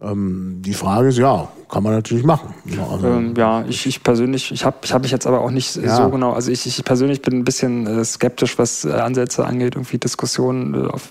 [0.00, 2.54] Ähm, die Frage ist, ja, kann man natürlich machen.
[2.64, 5.50] Ja, Also, Ähm, ja, ich, ich persönlich, ich habe ich hab mich jetzt aber auch
[5.50, 5.96] nicht Ja.
[5.96, 9.74] so genau, also ich, ich persönlich bin ein bisschen äh, skeptisch, was äh, Ansätze angeht,
[9.74, 11.10] irgendwie Diskussionen äh, auf,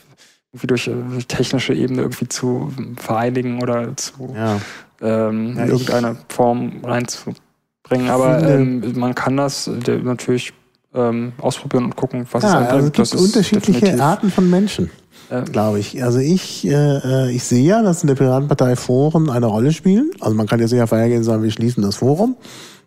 [0.51, 0.89] irgendwie durch
[1.27, 4.59] technische Ebene irgendwie zu vereinigen oder zu ja.
[5.01, 8.09] Ähm, Ja, in ich- irgendeine Form reinzubringen.
[8.09, 10.53] Aber ähm, man kann das äh, natürlich
[10.93, 12.99] ähm, ausprobieren und gucken, was ja, es also einbringt.
[12.99, 14.89] es gibt unterschiedliche Arten von Menschen,
[15.29, 15.41] Ja.
[15.41, 16.03] glaube ich.
[16.03, 20.11] Also ich, äh, ich sehe ja, dass in der Piratenpartei Foren eine Rolle spielen.
[20.19, 22.37] Also man kann jetzt nicht einfach hergehen und sagen, wir schließen das Forum.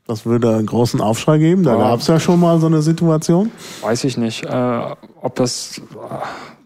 [0.06, 1.62] Das würde einen großen Aufschrei geben.
[1.62, 1.78] Da Ja.
[1.90, 3.50] gab es ja schon mal so eine Situation.
[3.82, 4.80] Weiß ich nicht, äh,
[5.20, 5.80] ob das.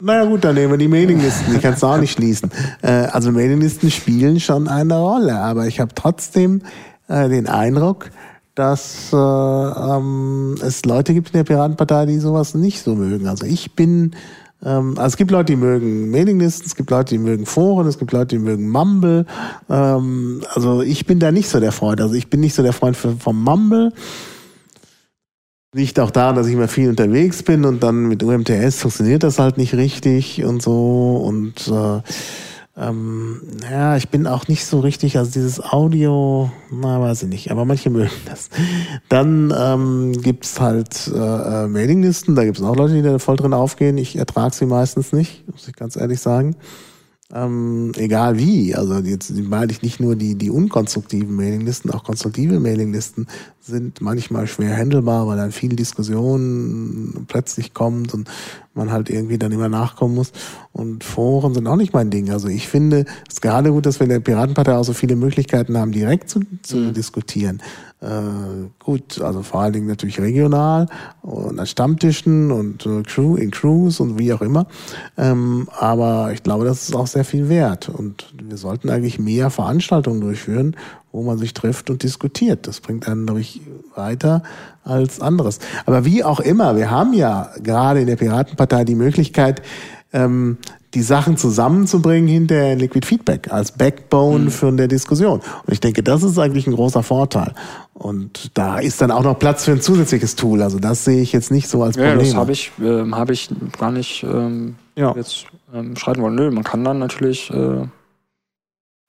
[0.01, 2.51] Naja gut, dann nehmen wir die Mailinglisten, die kannst du auch nicht schließen.
[2.83, 6.63] Äh, also Mailinglisten spielen schon eine Rolle, aber ich habe trotzdem
[7.09, 8.11] äh, den Eindruck,
[8.55, 13.27] dass äh, ähm, es Leute gibt in der Piratenpartei, die sowas nicht so mögen.
[13.29, 14.15] Also ich bin,
[14.61, 18.13] also es gibt Leute, die mögen Mailinglisten, es gibt Leute, die mögen Foren, es gibt
[18.13, 19.27] Leute, die mögen Mumble.
[19.69, 22.01] Ähm, also ich bin da nicht so der Freund.
[22.01, 23.93] Also ich bin nicht so der Freund vom Mumble.
[25.75, 29.39] Liegt auch daran, dass ich immer viel unterwegs bin und dann mit UMTS funktioniert das
[29.39, 31.17] halt nicht richtig und so.
[31.17, 32.01] Und äh,
[32.79, 37.51] ähm, ja, ich bin auch nicht so richtig, also dieses Audio, na, weiß ich nicht,
[37.51, 38.51] aber manche mögen das.
[39.09, 41.17] Dann ähm, gibt's halt äh,
[41.65, 43.97] äh, Mailinglisten, da gibt's auch Leute, die da voll drin aufgehen.
[43.97, 46.57] Ich ertrage sie meistens nicht, muss ich ganz ehrlich sagen.
[47.35, 52.61] Ähm, egal wie, also jetzt meine ich nicht nur die, die unkonstruktiven Mailinglisten, auch konstruktive
[52.61, 53.27] Mailinglisten
[53.61, 58.31] sind manchmal schwer handelbar, weil dann viel Diskussion plötzlich kommt und
[58.75, 60.31] man halt irgendwie dann immer nachkommen muss.
[60.73, 62.31] Und Foren sind auch nicht mein Ding.
[62.31, 65.17] Also ich finde es ist gerade gut, dass wir in der Piratenpartei auch so viele
[65.17, 67.61] Möglichkeiten haben, direkt zu, zu diskutieren.
[68.03, 70.87] Äh, gut, also vor allen Dingen natürlich regional
[71.23, 74.67] und an Stammtischen und äh, Crew, in Crews und wie auch immer.
[75.17, 77.89] Ähm, aber ich glaube, das ist auch sehr viel wert.
[77.89, 80.77] Und wir sollten eigentlich mehr Veranstaltungen durchführen,
[81.11, 82.67] wo man sich trifft und diskutiert.
[82.67, 83.63] Das bringt einen, glaube ich,
[83.95, 84.43] weiter
[84.85, 85.59] als anderes.
[85.87, 89.63] Aber wie auch immer, wir haben ja gerade in der Piratenpartei die Möglichkeit,
[90.13, 90.59] ähm,
[90.97, 95.41] die Sachen zusammenzubringen hinter Liquid Feedback als Backbone für eine Diskussion.
[95.41, 97.53] Und ich denke, das ist eigentlich ein großer Vorteil.
[97.93, 100.63] Und da ist dann auch noch Platz für ein zusätzliches Tool.
[100.63, 102.27] Also das sehe ich jetzt nicht so als Ja, Problem.
[102.27, 105.15] das habe ich, ähm, hab ich gar nicht ähm, Ja.
[105.15, 106.35] jetzt ähm, schreiten wollen.
[106.35, 107.85] Nö, man kann dann natürlich äh,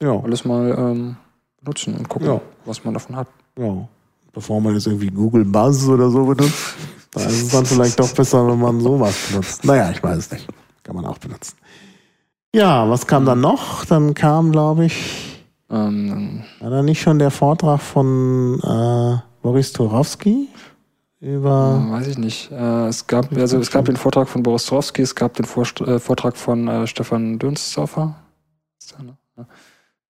[0.02, 1.16] ja, alles mal ähm,
[1.62, 2.40] benutzen und gucken, Ja.
[2.66, 3.28] was man davon hat.
[3.58, 3.88] ja.
[4.34, 6.74] Bevor man jetzt irgendwie Google Buzz oder so benutzt,
[7.12, 9.64] da ist es dann vielleicht doch besser, wenn man sowas benutzt.
[9.64, 10.46] Naja, ich weiß es nicht.
[10.84, 11.56] Kann man auch benutzen.
[12.54, 13.84] Ja, was kam dann noch?
[13.84, 15.24] Dann kam, glaube ich,
[15.70, 20.48] Ähm, war da nicht schon der Vortrag von äh, Boris Turowski
[21.20, 22.50] über Weiß ich nicht.
[22.50, 25.80] Äh, es gab also es gab den Vortrag von Boris Strowski, es gab den Vorst
[25.82, 28.14] äh, Vortrag von äh, Stefan der,
[29.36, 29.46] ne?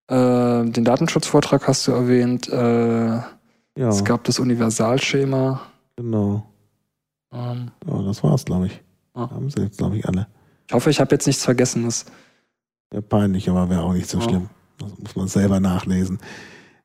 [0.06, 2.48] Äh, den Datenschutzvortrag hast du erwähnt.
[2.48, 5.60] Äh, ja, Es gab das Universalschema.
[5.96, 6.44] genau.
[7.32, 8.80] Ähm, Ja, das war's, glaube ich.
[9.14, 9.28] Ah.
[9.30, 10.28] Haben sie jetzt, glaube ich, alle.
[10.68, 11.84] ich hoffe, ich habe jetzt nichts vergessen.
[12.90, 14.24] Wäre peinlich, aber wäre auch nicht so Ja.
[14.24, 14.48] schlimm.
[14.78, 16.18] Das muss man selber nachlesen.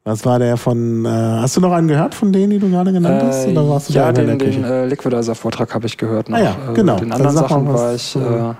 [0.03, 2.91] Was war der von, äh, hast du noch einen gehört von denen, die du gerade
[2.91, 3.47] genannt hast?
[3.47, 6.27] Oder warst du Äh, ja, da den, den äh, Liquidizer-Vortrag habe ich gehört.
[6.27, 6.37] Noch.
[6.37, 6.97] Ah ja, genau.
[6.97, 8.15] Äh, den Dann anderen Sachen was, war ich.
[8.17, 8.53] äh, Äh,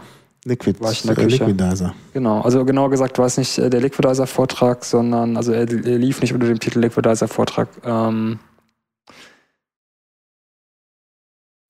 [0.46, 1.46] Liquid, war ich in der äh, Küche.
[1.46, 1.94] Liquidizer.
[2.14, 6.22] Genau, also genauer gesagt war es nicht äh, der Liquidizer-Vortrag, sondern, also er, er lief
[6.22, 7.68] nicht unter dem Titel Liquidizer-Vortrag.
[7.84, 8.40] Ähm,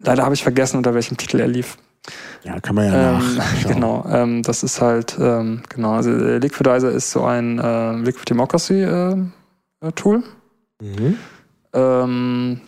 [0.03, 1.77] leider habe ich vergessen, unter welchem Titel er lief.
[2.43, 3.73] Ja, kann man ja Ähm, nachschauen.
[3.73, 8.25] genau, ähm, das ist halt, ähm, genau, also äh, Liquidizer ist so ein äh, Liquid
[8.29, 9.15] Democracy äh,
[9.81, 10.23] äh, Tool,
[10.81, 11.15] Mhm.
[11.73, 12.61] ähm,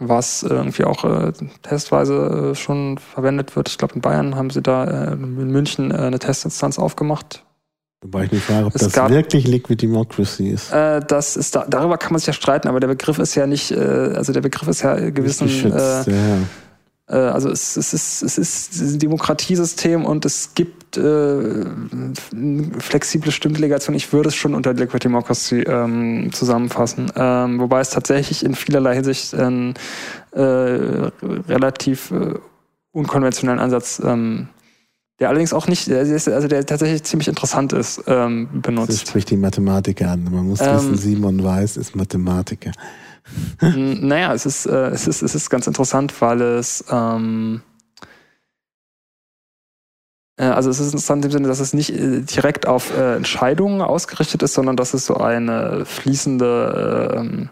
[0.00, 3.68] was irgendwie auch äh, testweise äh, schon verwendet wird.
[3.68, 7.44] Ich glaube, in Bayern haben sie da in München eine Testinstanz aufgemacht.
[8.02, 10.70] Wobei ich mich frage, ob Es das gab- wirklich Liquid Democracy ist.
[10.72, 13.46] Äh, das ist da, darüber kann man sich ja streiten, aber der Begriff ist ja
[13.48, 16.36] nicht, also der Begriff ist ja gewissen, geschützt, ja.
[17.08, 21.64] Äh, also es, es, ist, es ist ein Demokratiesystem und es gibt äh,
[22.78, 23.94] flexible Stimmdelegation.
[23.94, 28.94] Ich würde es schon unter Liquid Democracy ähm, zusammenfassen, ähm, wobei es tatsächlich in vielerlei
[28.94, 29.74] Hinsicht einen
[30.32, 32.34] äh, relativ äh,
[32.92, 34.48] unkonventionellen Ansatz ähm,
[35.20, 39.08] der allerdings auch nicht, also der tatsächlich ziemlich interessant ist, ähm, Das benutzt.
[39.08, 40.24] spricht die Mathematiker an.
[40.30, 42.70] Man muss Ähm, wissen, Simon Weiß ist Mathematiker.
[43.60, 47.62] Naja, es ist, äh, es ist, es ist ganz interessant, weil es, ähm,
[50.38, 53.82] äh, also es ist interessant im Sinne, dass es nicht äh, direkt auf äh, Entscheidungen
[53.82, 57.48] ausgerichtet ist, sondern dass es so eine fließende, äh, ähm,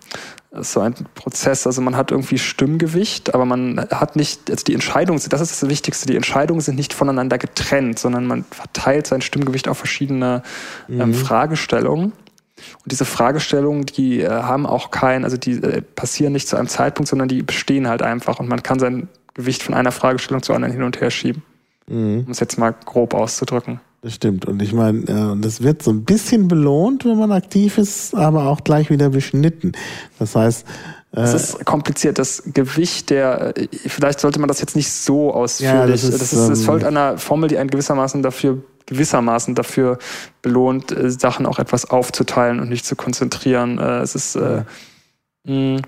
[0.59, 5.21] so ein Prozess, also man hat irgendwie Stimmgewicht, aber man hat nicht, also die Entscheidungen,
[5.29, 9.69] das ist das Wichtigste, die Entscheidungen sind nicht voneinander getrennt, sondern man verteilt sein Stimmgewicht
[9.69, 10.43] auf verschiedene
[10.89, 12.13] ähm, Fragestellungen.
[12.83, 16.69] Und diese Fragestellungen, die äh, haben auch kein, also die äh, passieren nicht zu einem
[16.69, 20.55] Zeitpunkt, sondern die bestehen halt einfach und man kann sein Gewicht von einer Fragestellung zur
[20.55, 21.43] anderen hin und her schieben.
[21.87, 22.25] Mhm.
[22.27, 23.81] Um es jetzt mal grob auszudrücken.
[24.03, 24.45] Das stimmt.
[24.47, 28.47] Und ich meine, äh, das wird so ein bisschen belohnt, wenn man aktiv ist, aber
[28.47, 29.73] auch gleich wieder beschnitten.
[30.19, 30.67] Das heißt,
[31.13, 32.19] Es ist kompliziert.
[32.19, 33.55] Das Gewicht der,
[33.87, 35.75] vielleicht sollte man das jetzt nicht so ausführlich.
[35.75, 39.55] Ja, das ist, das ist, es ähm, folgt einer Formel, die einen gewissermaßen dafür gewissermaßen
[39.55, 39.99] dafür
[40.43, 43.79] belohnt, äh, Sachen auch etwas aufzuteilen und nicht zu konzentrieren.
[43.79, 44.65] Äh, es ist äh,
[45.45, 45.83] mh,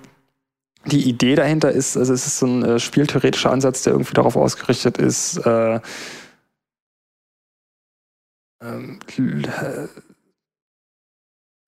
[0.86, 4.36] die Idee dahinter ist, also es ist so ein äh, spieltheoretischer Ansatz, der irgendwie darauf
[4.36, 5.80] ausgerichtet ist, äh,
[8.62, 9.88] ähm, äh,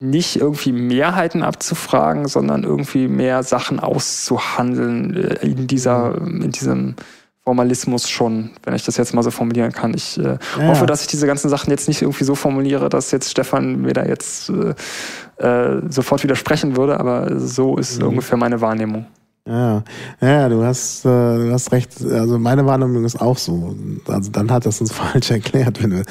[0.03, 6.97] nicht irgendwie Mehrheiten abzufragen, sondern irgendwie mehr Sachen auszuhandeln äh, in dieser, in diesem
[7.45, 9.95] Formalismus schon, wenn ich das jetzt mal so formulieren kann.
[9.95, 13.11] Ich äh, Ja, hoffe, dass ich diese ganzen Sachen jetzt nicht irgendwie so formuliere, dass
[13.11, 18.09] jetzt Stefan mir da jetzt äh, äh, sofort widersprechen würde, aber so ist Mhm.
[18.09, 19.07] ungefähr meine Wahrnehmung.
[19.49, 19.83] Ja,
[20.21, 21.93] ja, du hast, äh, du hast recht.
[22.05, 23.75] Also meine Wahrnehmung ist auch so.
[24.07, 25.83] Also dann hat das uns falsch erklärt.
[25.83, 26.03] Wenn wir,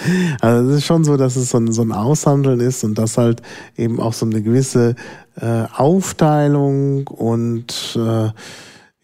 [0.42, 3.20] also es ist schon so, dass es so ein, so ein Aushandeln ist und dass
[3.20, 3.44] halt
[3.78, 4.96] eben auch so eine gewisse
[5.40, 8.30] äh, Aufteilung und äh,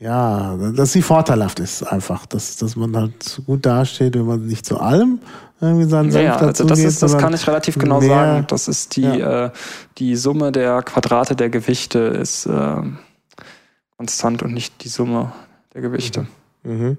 [0.05, 4.65] ja, dass sie vorteilhaft ist einfach, dass, dass man halt gut dasteht, wenn man nicht
[4.65, 5.19] zu allem
[5.61, 8.09] irgendwie seinen Senf ja, also dazu das, gibt, ist, das kann ich relativ genau mehr-
[8.09, 8.45] sagen.
[8.49, 9.45] Das ist die, Ja.
[9.45, 9.51] äh,
[9.97, 12.75] die Summe der Quadrate der Gewichte ist äh,
[13.97, 15.31] konstant und nicht die Summe
[15.73, 16.27] der Gewichte.
[16.63, 16.97] Mhm.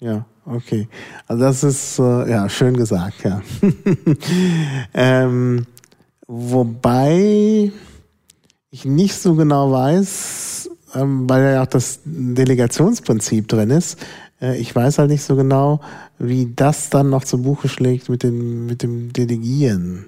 [0.00, 0.88] Ja, okay.
[1.26, 3.40] Also das ist äh, ja schön gesagt, ja.
[4.94, 5.64] ähm,
[6.26, 7.72] wobei
[8.70, 10.55] ich nicht so genau weiß,
[11.04, 13.98] weil ja auch das Delegationsprinzip drin ist.
[14.40, 15.80] Äh, ich weiß halt nicht so genau,
[16.18, 20.06] wie das dann noch zu Buche schlägt mit dem mit dem Delegieren.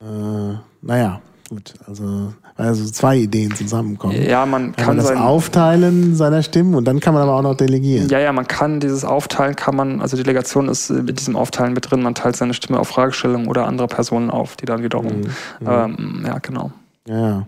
[0.00, 1.74] Äh, naja, gut.
[1.86, 4.22] Also also zwei Ideen zusammenkommen.
[4.22, 7.34] Ja, man Kann kann man das sein, Aufteilen seiner Stimmen und dann kann man aber
[7.34, 8.08] auch noch delegieren.
[8.10, 11.72] Ja, ja, man kann dieses Aufteilen, kann man, also Delegation ist äh, mit diesem Aufteilen
[11.72, 15.22] mit drin, man teilt seine Stimme auf Fragestellungen oder andere Personen auf, die dann wiederum,
[15.66, 16.70] ähm, ja, genau.
[17.08, 17.46] Ja,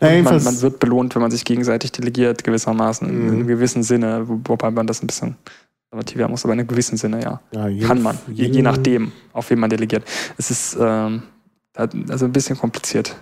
[0.00, 3.32] Und man, man wird belohnt, wenn man sich gegenseitig delegiert, gewissermaßen, in Mhm.
[3.32, 5.36] einem gewissen Sinne, wo- wobei man das ein bisschen
[5.90, 7.40] konservativer muss, aber in einem gewissen Sinne, ja.
[7.68, 10.04] ja, Kann man, je, je nachdem, auf wen man delegiert.
[10.36, 11.22] Es ist ähm,
[11.74, 13.16] also ein bisschen kompliziert.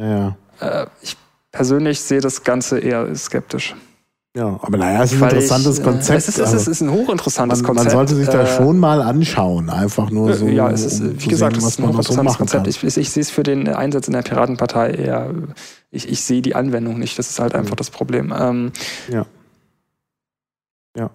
[0.00, 0.36] Ja.
[0.60, 1.16] Äh, ich
[1.52, 3.74] persönlich sehe das Ganze eher skeptisch.
[4.36, 6.18] ja, aber naja, es ist ein Weil interessantes ich, Konzept.
[6.18, 7.92] Es ist, also es ist ein hochinteressantes man, man Konzept.
[7.92, 10.46] sollte sich da Äh, schon mal anschauen, einfach nur so.
[10.48, 12.66] ja, es ist, um äh, wie gesagt, sehen, es ist ein man hochinteressantes Konzept.
[12.66, 15.30] ich, ich sehe es für den Einsatz in der Piratenpartei eher,
[15.96, 17.18] ich, ich sehe die Anwendung nicht.
[17.18, 18.32] Das ist halt einfach das Problem.
[18.38, 18.72] Ähm,
[19.10, 19.26] Ja.
[20.96, 21.10] Ja.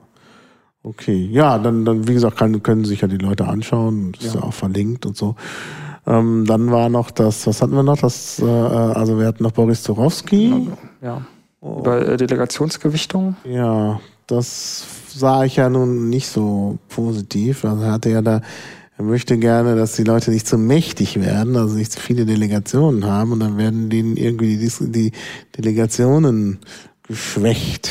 [0.84, 1.30] Okay.
[1.32, 4.12] Ja, dann, dann wie gesagt, kann, können sich ja die Leute anschauen.
[4.14, 4.48] Das ist ja Ja.
[4.48, 5.36] auch verlinkt und so.
[6.08, 7.98] Ähm, dann war noch das, was hatten wir noch?
[8.00, 10.70] Das, äh, also wir hatten noch Boris Zorowski.
[11.02, 11.22] ja.
[11.64, 11.80] Oh.
[11.82, 13.36] Über äh, Delegationsgewichtung.
[13.44, 17.64] Ja, das sah ich ja nun nicht so positiv.
[17.66, 18.42] Also er hatte ja da,
[19.02, 23.06] er möchte gerne, dass die Leute nicht zu mächtig werden, also nicht zu viele Delegationen
[23.06, 25.12] haben und dann werden denen irgendwie die, die
[25.58, 26.60] Delegationen
[27.02, 27.90] geschwächt.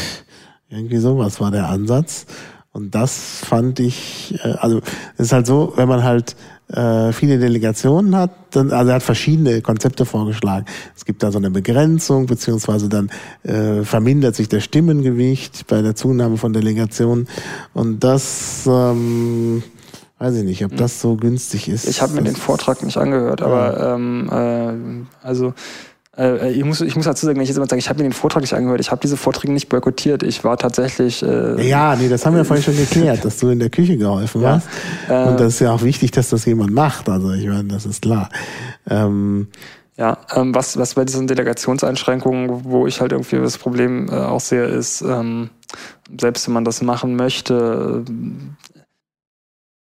[0.69, 2.27] Irgendwie sowas war der Ansatz.
[2.73, 4.79] Und das fand ich, äh, also
[5.17, 6.37] es ist halt so, wenn man halt
[6.69, 10.67] äh, viele Delegationen hat, dann, also er hat verschiedene Konzepte vorgeschlagen.
[10.97, 13.11] Es gibt da so eine Begrenzung, beziehungsweise dann
[13.43, 17.27] äh, vermindert sich das Stimmengewicht bei der Zunahme von Delegationen.
[17.75, 19.65] Und das, ähm,
[20.21, 21.89] weiß ich nicht, ob das so günstig ist.
[21.89, 25.55] Ich habe mir den Vortrag nicht angehört, aber ähm, äh, also
[26.19, 28.09] äh, ich, muss, ich muss dazu sagen, wenn ich jetzt immer sage, ich habe mir
[28.09, 30.23] den Vortrag nicht angehört, ich habe diese Vorträge nicht boykottiert.
[30.23, 31.23] Ich war tatsächlich.
[31.23, 34.43] Äh, Ja, nee, das haben wir vorhin schon geklärt, dass du in der Küche geholfen
[34.43, 34.57] Ja.
[34.57, 34.69] hast.
[35.09, 37.09] Äh, Und das ist ja auch wichtig, dass das jemand macht.
[37.09, 38.29] Also ich meine, das ist klar.
[38.89, 39.49] Ähm,
[39.97, 44.41] Ja, ähm, was, was bei diesen Delegationseinschränkungen, wo ich halt irgendwie das Problem äh, auch
[44.41, 45.51] sehe, ist, ähm,
[46.21, 48.03] selbst wenn man das machen möchte,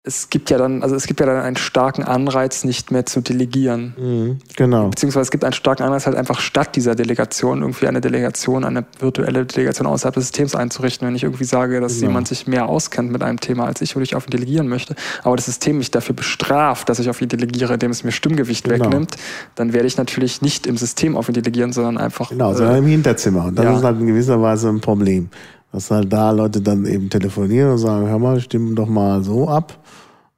[0.06, 3.22] es gibt ja dann, also es gibt ja dann einen starken Anreiz, nicht mehr zu
[3.22, 3.94] delegieren.
[3.98, 4.90] mhm, genau.
[4.90, 8.84] Beziehungsweise es gibt einen starken Anreiz, halt einfach statt dieser Delegation irgendwie eine Delegation, eine
[9.00, 11.08] virtuelle Delegation außerhalb des Systems einzurichten.
[11.08, 12.08] Wenn ich irgendwie sage, dass Genau.
[12.08, 14.96] jemand sich mehr auskennt mit einem Thema als ich oder ich auf ihn delegieren möchte,
[15.24, 18.66] aber das System mich dafür bestraft, dass ich auf ihn delegiere, indem es mir Stimmgewicht
[18.66, 18.84] Genau.
[18.86, 19.16] wegnimmt,
[19.56, 22.28] dann werde ich natürlich nicht im System auf ihn delegieren, sondern einfach.
[22.30, 23.46] Genau, sondern äh, im Hinterzimmer.
[23.46, 23.78] Und das ja.
[23.78, 25.30] ist halt in gewisser Weise ein Problem.
[25.74, 29.50] Dass halt da Leute dann eben telefonieren und sagen, hör mal, stimm doch mal so
[29.50, 29.80] ab.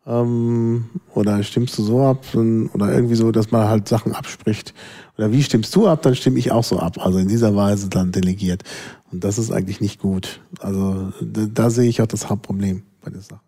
[0.08, 2.24] Ähm, oder stimmst du so ab?
[2.34, 4.74] Oder irgendwie so, dass man halt Sachen abspricht.
[5.18, 6.02] Oder wie stimmst du ab?
[6.04, 6.98] Dann stimme ich auch so ab.
[7.00, 8.64] Also in dieser Weise dann delegiert.
[9.12, 10.40] Und das ist eigentlich nicht gut.
[10.62, 13.42] Also da, da sehe ich auch das Hauptproblem bei der Sache.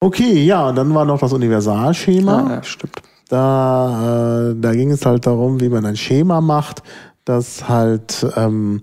[0.00, 2.48] Okay, ja, und dann war noch das Universalschema.
[2.48, 3.02] ja, ja, stimmt.
[3.28, 6.82] Da, äh, da ging es halt darum, wie man ein Schema macht,
[7.24, 8.82] das halt ähm,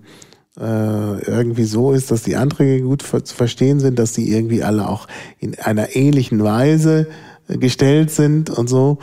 [0.60, 4.88] äh, irgendwie so ist, dass die Anträge gut zu verstehen sind, dass die irgendwie alle
[4.88, 5.06] auch
[5.38, 7.08] in einer ähnlichen Weise
[7.48, 8.98] äh, gestellt sind und so.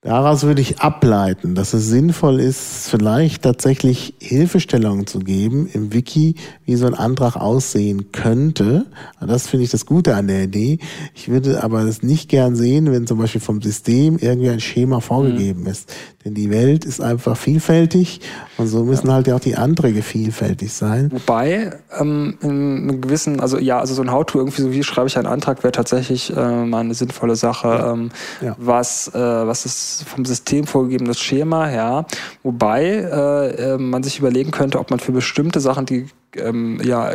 [0.00, 6.36] Daraus würde ich ableiten, dass es sinnvoll ist, vielleicht tatsächlich Hilfestellungen zu geben im Wiki,
[6.64, 8.86] wie so ein Antrag aussehen könnte.
[9.20, 10.78] Das finde ich das Gute an der Idee.
[11.14, 15.00] Ich würde aber es nicht gern sehen, wenn zum Beispiel vom System irgendwie ein Schema
[15.00, 15.66] vorgegeben mhm.
[15.66, 15.92] ist.
[16.28, 18.20] Denn die Welt ist einfach vielfältig
[18.58, 19.14] und so müssen ja.
[19.14, 21.10] halt ja auch die Anträge vielfältig sein.
[21.10, 25.08] Wobei, ähm, in einem gewissen, also ja, also so ein How-To irgendwie so wie schreibe
[25.08, 27.68] ich einen Antrag wäre tatsächlich äh, mal eine sinnvolle Sache.
[27.68, 27.92] Ja.
[27.94, 28.10] Ähm,
[28.42, 28.56] ja.
[28.58, 32.04] Was, äh, was ist vom System vorgegebenes Schema, ja.
[32.42, 37.10] Wobei äh, äh, man sich überlegen könnte, ob man für bestimmte Sachen, die ähm, ja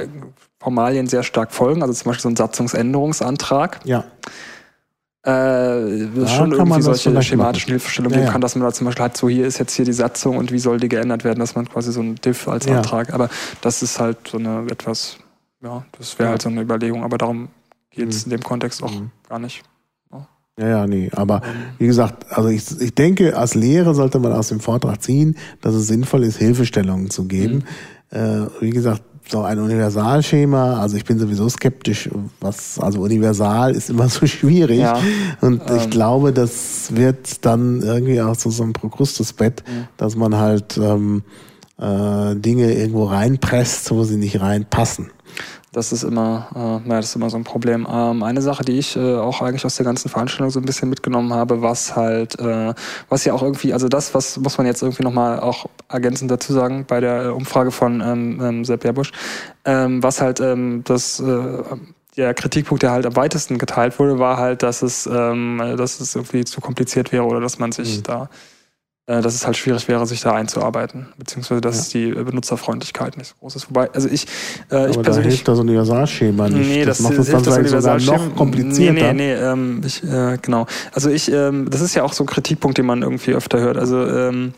[0.59, 3.79] Formalien sehr stark folgen, also zum Beispiel so ein Satzungsänderungsantrag.
[3.83, 4.05] Ja
[5.25, 9.05] äh, ja, schon irgendwie solche schematischen Hilfestellungen geben ja, kann, dass man da zum Beispiel
[9.05, 11.55] hat, so hier ist jetzt hier die Satzung und wie soll die geändert werden, dass
[11.55, 12.77] man quasi so ein Diff als ja.
[12.77, 13.29] Antrag, aber
[13.61, 15.17] das ist halt so eine etwas,
[15.61, 17.49] ja, das wäre halt so eine Überlegung, aber darum
[17.91, 18.33] geht es mhm.
[18.33, 19.11] in dem Kontext auch mhm.
[19.29, 19.63] gar nicht.
[20.59, 21.09] Ja, ja, nee.
[21.13, 21.51] Aber ähm.
[21.79, 25.73] wie gesagt, also ich, ich denke, als Lehre sollte man aus dem Vortrag ziehen, dass
[25.73, 27.63] es sinnvoll ist, Hilfestellungen zu geben.
[28.11, 28.17] Mhm.
[28.17, 32.09] Äh, wie gesagt, so ein Universalschema, also ich bin sowieso skeptisch,
[32.39, 34.79] was, also universal ist immer so schwierig.
[34.79, 34.99] Ja,
[35.41, 39.87] und ähm, ich glaube, das wird dann irgendwie auch zu so einem Prokrustusbett, ja.
[39.97, 41.23] dass man halt ähm,
[41.79, 45.11] äh, Dinge irgendwo reinpresst, wo sie nicht reinpassen.
[45.73, 47.87] Das ist immer, äh, ja, das ist immer so ein Problem.
[47.91, 50.87] Ähm, eine Sache, die ich äh, auch eigentlich aus der ganzen Veranstaltung so ein bisschen
[50.87, 52.75] mitgenommen habe, was halt, äh,
[53.09, 56.53] was ja auch irgendwie, also das, was muss man jetzt irgendwie nochmal auch ergänzend dazu
[56.53, 59.11] sagen bei der äh, Umfrage von ähm, ähm, Sepp Jabusch,
[59.65, 61.63] ähm, was halt ähm, das äh,
[62.17, 66.13] der Kritikpunkt, der halt am weitesten geteilt wurde, war halt, dass es, ähm, dass es
[66.13, 68.03] irgendwie zu kompliziert wäre oder dass man sich mhm.
[68.03, 68.29] da
[69.05, 71.99] dass es halt schwierig wäre, sich da einzuarbeiten, beziehungsweise dass ja.
[71.99, 73.69] die Benutzerfreundlichkeit nicht so groß ist.
[73.69, 74.27] Wobei, also ich,
[74.71, 75.03] äh, ich persönlich.
[75.03, 76.69] Da hilft das Universalschema nicht.
[76.69, 79.13] Nee, das, das macht das dann vielleicht sogar noch komplizierter.
[79.13, 80.67] Nee, nee, nee, ähm, ich, äh, genau.
[80.93, 83.75] Also ich, ähm, das ist ja auch so ein Kritikpunkt, den man irgendwie öfter hört.
[83.75, 84.53] Also ähm,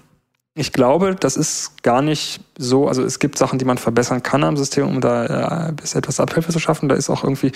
[0.53, 4.43] ich glaube, das ist gar nicht so, also es gibt Sachen, die man verbessern kann
[4.43, 6.88] am System, um da äh, etwas Abhilfe zu schaffen.
[6.88, 7.51] Da ist auch irgendwie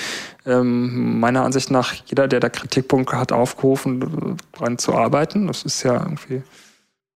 [0.48, 5.46] ähm, meiner Ansicht nach jeder, der da Kritikpunkte hat, aufgerufen, dran zu arbeiten.
[5.46, 6.42] Das ist ja irgendwie äh,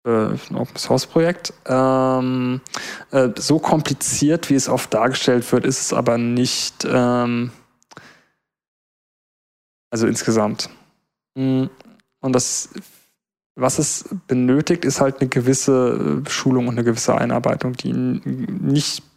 [0.05, 1.53] ein Open Source Projekt.
[1.65, 2.61] Ähm,
[3.11, 6.85] äh, so kompliziert, wie es oft dargestellt wird, ist es aber nicht.
[6.85, 7.51] Ähm,
[9.89, 10.69] also insgesamt.
[11.35, 11.65] Mm,
[12.19, 12.69] und das,
[13.55, 19.12] was es benötigt, ist halt eine gewisse Schulung und eine gewisse Einarbeitung, die nicht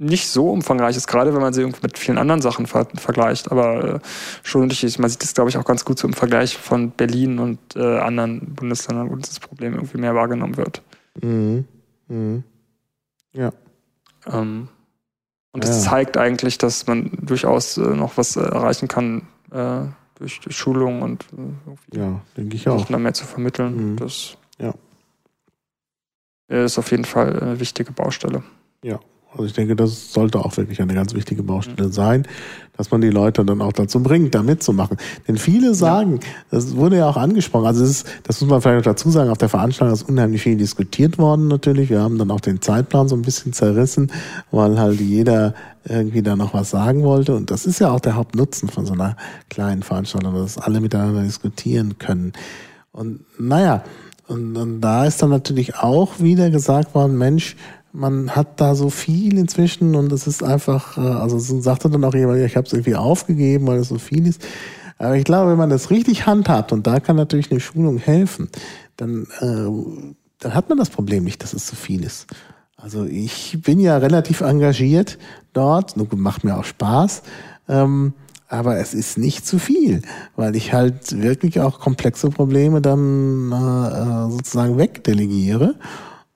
[0.00, 3.96] nicht so umfangreich ist, gerade wenn man sie mit vielen anderen Sachen ver vergleicht, aber
[3.96, 4.00] äh,
[4.42, 4.98] schon unterschiedlich.
[4.98, 7.98] Man sieht das, glaube ich, auch ganz gut so im Vergleich von Berlin und äh,
[7.98, 10.80] anderen Bundesländern, wo das Problem irgendwie mehr wahrgenommen wird.
[11.20, 11.66] Mhm.
[12.08, 12.44] Mhm.
[13.34, 13.52] Ja.
[14.26, 14.68] Ähm,
[15.52, 15.90] und das ja.
[15.90, 19.82] zeigt eigentlich, dass man durchaus äh, noch was äh, erreichen kann äh,
[20.14, 21.26] durch, durch Schulung und
[21.92, 22.88] äh, ja, denke ich auch.
[22.88, 23.92] mehr zu vermitteln.
[23.92, 23.96] Mhm.
[23.96, 24.72] Das ja.
[26.48, 28.42] ist auf jeden Fall eine wichtige Baustelle.
[28.82, 28.98] Ja.
[29.32, 32.26] Also ich denke, das sollte auch wirklich eine ganz wichtige Baustelle sein,
[32.76, 34.96] dass man die Leute dann auch dazu bringt, da mitzumachen.
[35.28, 36.18] Denn viele sagen,
[36.50, 39.30] das wurde ja auch angesprochen, also es ist, das muss man vielleicht noch dazu sagen,
[39.30, 41.90] auf der Veranstaltung ist unheimlich viel diskutiert worden natürlich.
[41.90, 44.10] Wir haben dann auch den Zeitplan so ein bisschen zerrissen,
[44.50, 47.36] weil halt jeder irgendwie da noch was sagen wollte.
[47.36, 49.16] Und das ist ja auch der Hauptnutzen von so einer
[49.48, 52.32] kleinen Veranstaltung, dass alle miteinander diskutieren können.
[52.92, 53.84] Und naja,
[54.26, 57.56] und, und da ist dann natürlich auch wieder gesagt worden, Mensch,
[57.92, 62.14] man hat da so viel inzwischen und es ist einfach, äh, also sagte dann auch
[62.14, 64.46] jemand, ich habe es irgendwie aufgegeben, weil es so viel ist.
[64.98, 68.50] Aber ich glaube, wenn man das richtig handhabt und da kann natürlich eine Schulung helfen,
[68.96, 72.26] dann, äh, dann hat man das Problem nicht, dass es zu viel ist.
[72.76, 75.18] Also ich bin ja relativ engagiert
[75.52, 77.22] dort, macht mir auch Spaß,
[77.68, 78.14] ähm,
[78.48, 80.02] aber es ist nicht zu viel,
[80.34, 85.76] weil ich halt wirklich auch komplexe Probleme dann äh, äh sozusagen wegdelegiere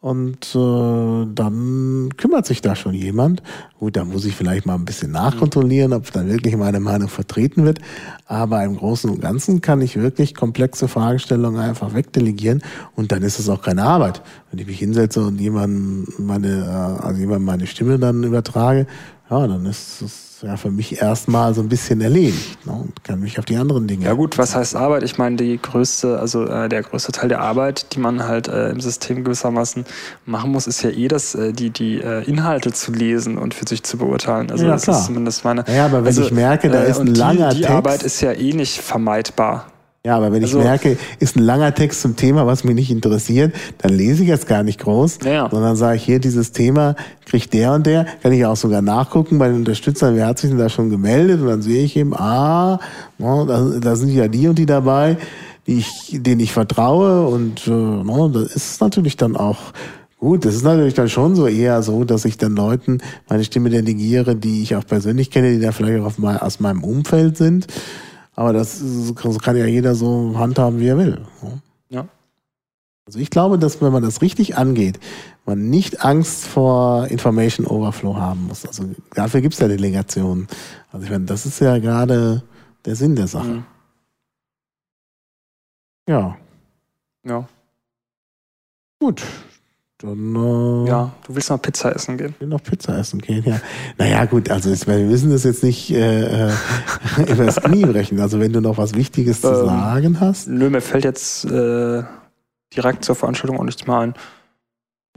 [0.05, 3.43] und äh, dann kümmert sich da schon jemand.
[3.79, 7.65] Gut, da muss ich vielleicht mal ein bisschen nachkontrollieren, ob dann wirklich meine Meinung vertreten
[7.65, 7.79] wird.
[8.27, 12.63] Aber im Großen und Ganzen kann ich wirklich komplexe Fragestellungen einfach wegdelegieren
[12.95, 14.21] und dann ist es auch keine Arbeit.
[14.51, 18.87] Wenn ich mich hinsetze und jemandem meine, äh, also jemandem meine Stimme dann übertrage,
[19.31, 23.21] ja, dann ist es ja für mich erstmal so ein bisschen erledigt ne, und kann
[23.21, 24.05] mich auf die anderen Dinge.
[24.05, 25.03] Ja gut, was heißt Arbeit?
[25.03, 28.71] Ich meine, die größte, also äh, der größte Teil der Arbeit, die man halt äh,
[28.71, 29.85] im System gewissermaßen
[30.27, 33.67] machen muss, ist ja eh das, äh, die, die äh, Inhalte zu lesen und für
[33.67, 34.51] sich zu beurteilen.
[34.51, 34.99] Also ja, das klar.
[34.99, 35.65] ist zumindest meine.
[35.75, 37.77] Ja, aber wenn also, ich merke, da äh, ist ein langer die, die Text.
[37.77, 39.67] Arbeit ist ja eh nicht vermeidbar.
[40.07, 42.91] Ja, aber wenn ich also, merke, ist ein langer Text zum Thema, was mich nicht
[42.91, 45.49] interessiert, dann lese ich jetzt gar nicht groß, ja.
[45.51, 46.95] sondern sage ich hier, dieses Thema
[47.25, 50.51] kriegt der und der, kann ich auch sogar nachgucken bei den Unterstützern, wer hat sich
[50.51, 52.81] denn da schon gemeldet und dann sehe ich eben, ah,
[53.19, 55.17] da, da sind ja die und die dabei,
[55.67, 59.73] die ich, denen ich vertraue und äh, no, das ist natürlich dann auch
[60.19, 60.45] gut.
[60.45, 62.99] Das ist natürlich dann schon so eher so, dass ich dann Leuten
[63.31, 66.85] meine Stimme delegiere, die ich auch persönlich kenne, die da vielleicht auch mal aus meinem
[66.85, 67.69] Umfeld sind.
[68.35, 71.25] Aber das ist, so kann ja jeder so handhaben, wie er will.
[71.89, 72.09] Ja.
[73.07, 74.99] Also ich glaube, dass wenn man das richtig angeht,
[75.45, 78.67] man nicht Angst vor Information Overflow haben muss.
[78.67, 80.49] Also dafür gibt es ja Delegationen.
[80.91, 82.43] Also ich meine, das ist ja gerade
[82.85, 83.47] der Sinn der Sache.
[83.47, 83.65] Mhm.
[86.09, 86.37] Ja.
[87.27, 87.49] Ja.
[89.01, 89.23] Gut.
[90.05, 92.35] Äh, ja, du willst noch Pizza essen gehen.
[92.35, 93.61] Ich will noch Pizza essen gehen, ja.
[93.97, 96.53] Naja, gut, also jetzt, wir müssen das jetzt nicht äh, äh
[97.33, 98.21] über das Knie brechen.
[98.21, 100.49] Also wenn du noch was Wichtiges zu ähm, sagen hast.
[100.49, 102.03] Nö, mir fällt jetzt äh,
[102.75, 104.15] direkt zur Veranstaltung auch nichts mehr ein.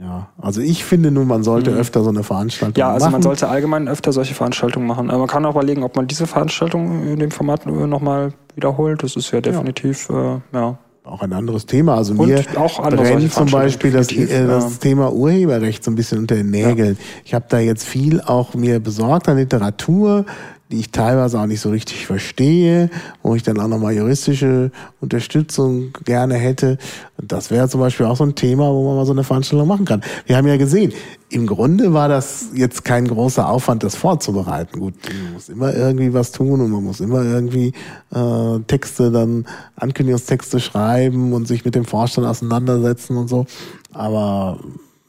[0.00, 1.78] Ja, also ich finde nun, man sollte mhm.
[1.78, 2.78] öfter so eine Veranstaltung machen.
[2.78, 3.12] Ja, also machen.
[3.14, 5.10] man sollte allgemein öfter solche Veranstaltungen machen.
[5.10, 9.02] Aber man kann auch überlegen, ob man diese Veranstaltung in dem Format nochmal wiederholt.
[9.02, 10.36] Das ist ja definitiv, ja.
[10.36, 10.78] Äh, ja.
[11.08, 11.96] Auch ein anderes Thema.
[11.96, 16.34] Also Und mir brennt zum Beispiel das, äh, das Thema Urheberrecht so ein bisschen unter
[16.34, 16.98] den Nägeln.
[16.98, 17.20] Ja.
[17.24, 20.26] Ich habe da jetzt viel auch mir besorgt an Literatur,
[20.70, 22.90] die ich teilweise auch nicht so richtig verstehe,
[23.22, 26.76] wo ich dann auch nochmal juristische Unterstützung gerne hätte.
[27.16, 29.86] Das wäre zum Beispiel auch so ein Thema, wo man mal so eine Veranstaltung machen
[29.86, 30.02] kann.
[30.26, 30.92] Wir haben ja gesehen,
[31.30, 34.78] im Grunde war das jetzt kein großer Aufwand, das vorzubereiten.
[34.78, 34.94] Gut,
[35.24, 37.72] man muss immer irgendwie was tun und man muss immer irgendwie
[38.14, 39.46] äh, Texte dann,
[39.76, 43.46] Ankündigungstexte schreiben und sich mit dem Vorstand auseinandersetzen und so.
[43.92, 44.58] Aber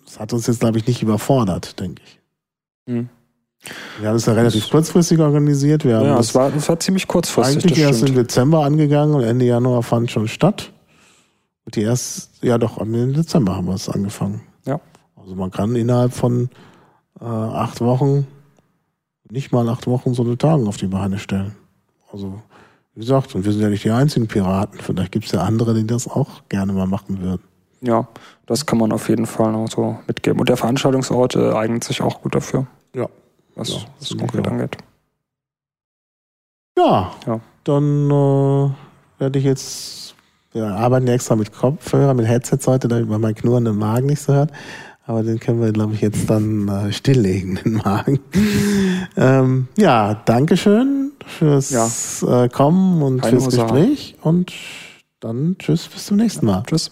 [0.08, 2.20] es hat uns jetzt, glaube ich, nicht überfordert, denke ich.
[2.94, 3.10] Mhm.
[4.00, 5.84] Wir haben es ja relativ kurzfristig organisiert.
[5.84, 7.66] Wir haben ja, es war, war ziemlich kurzfristig.
[7.66, 10.72] Eigentlich erst im Dezember angegangen und Ende Januar fand schon statt.
[11.66, 14.42] Und die erst, ja doch, im Dezember haben wir es angefangen.
[14.66, 14.80] Ja.
[15.16, 16.50] Also man kann innerhalb von
[17.20, 18.28] äh, acht Wochen,
[19.30, 21.56] nicht mal acht Wochen, so eine Tagung auf die Beine stellen.
[22.12, 22.42] Also,
[22.96, 24.80] wie gesagt, und wir sind ja nicht die einzigen Piraten.
[24.80, 27.44] Vielleicht gibt es ja andere, die das auch gerne mal machen würden.
[27.82, 28.08] Ja,
[28.46, 30.40] das kann man auf jeden Fall noch so mitgeben.
[30.40, 32.66] Und der Veranstaltungsort äh, eignet sich auch gut dafür.
[32.96, 33.08] Ja,
[33.60, 34.78] was ja, das konkret angeht.
[36.78, 37.42] Ja, ja.
[37.66, 38.70] dann äh,
[39.20, 40.16] werde ich jetzt,
[40.54, 44.22] wir arbeiten ja extra mit Kopfhörer, mit Headsets heute, damit man meinen knurrenden Magen nicht
[44.22, 44.52] so hört.
[45.06, 48.20] Aber den können wir, glaube ich, jetzt dann äh, stilllegen, den Magen.
[49.18, 52.44] ähm, ja, Dankeschön fürs ja.
[52.46, 53.74] äh, Kommen und Keine fürs Ursache.
[53.74, 54.16] Gespräch.
[54.22, 54.54] Und
[55.20, 56.64] dann tschüss, bis zum nächsten Mal.
[56.66, 56.92] Tschüss.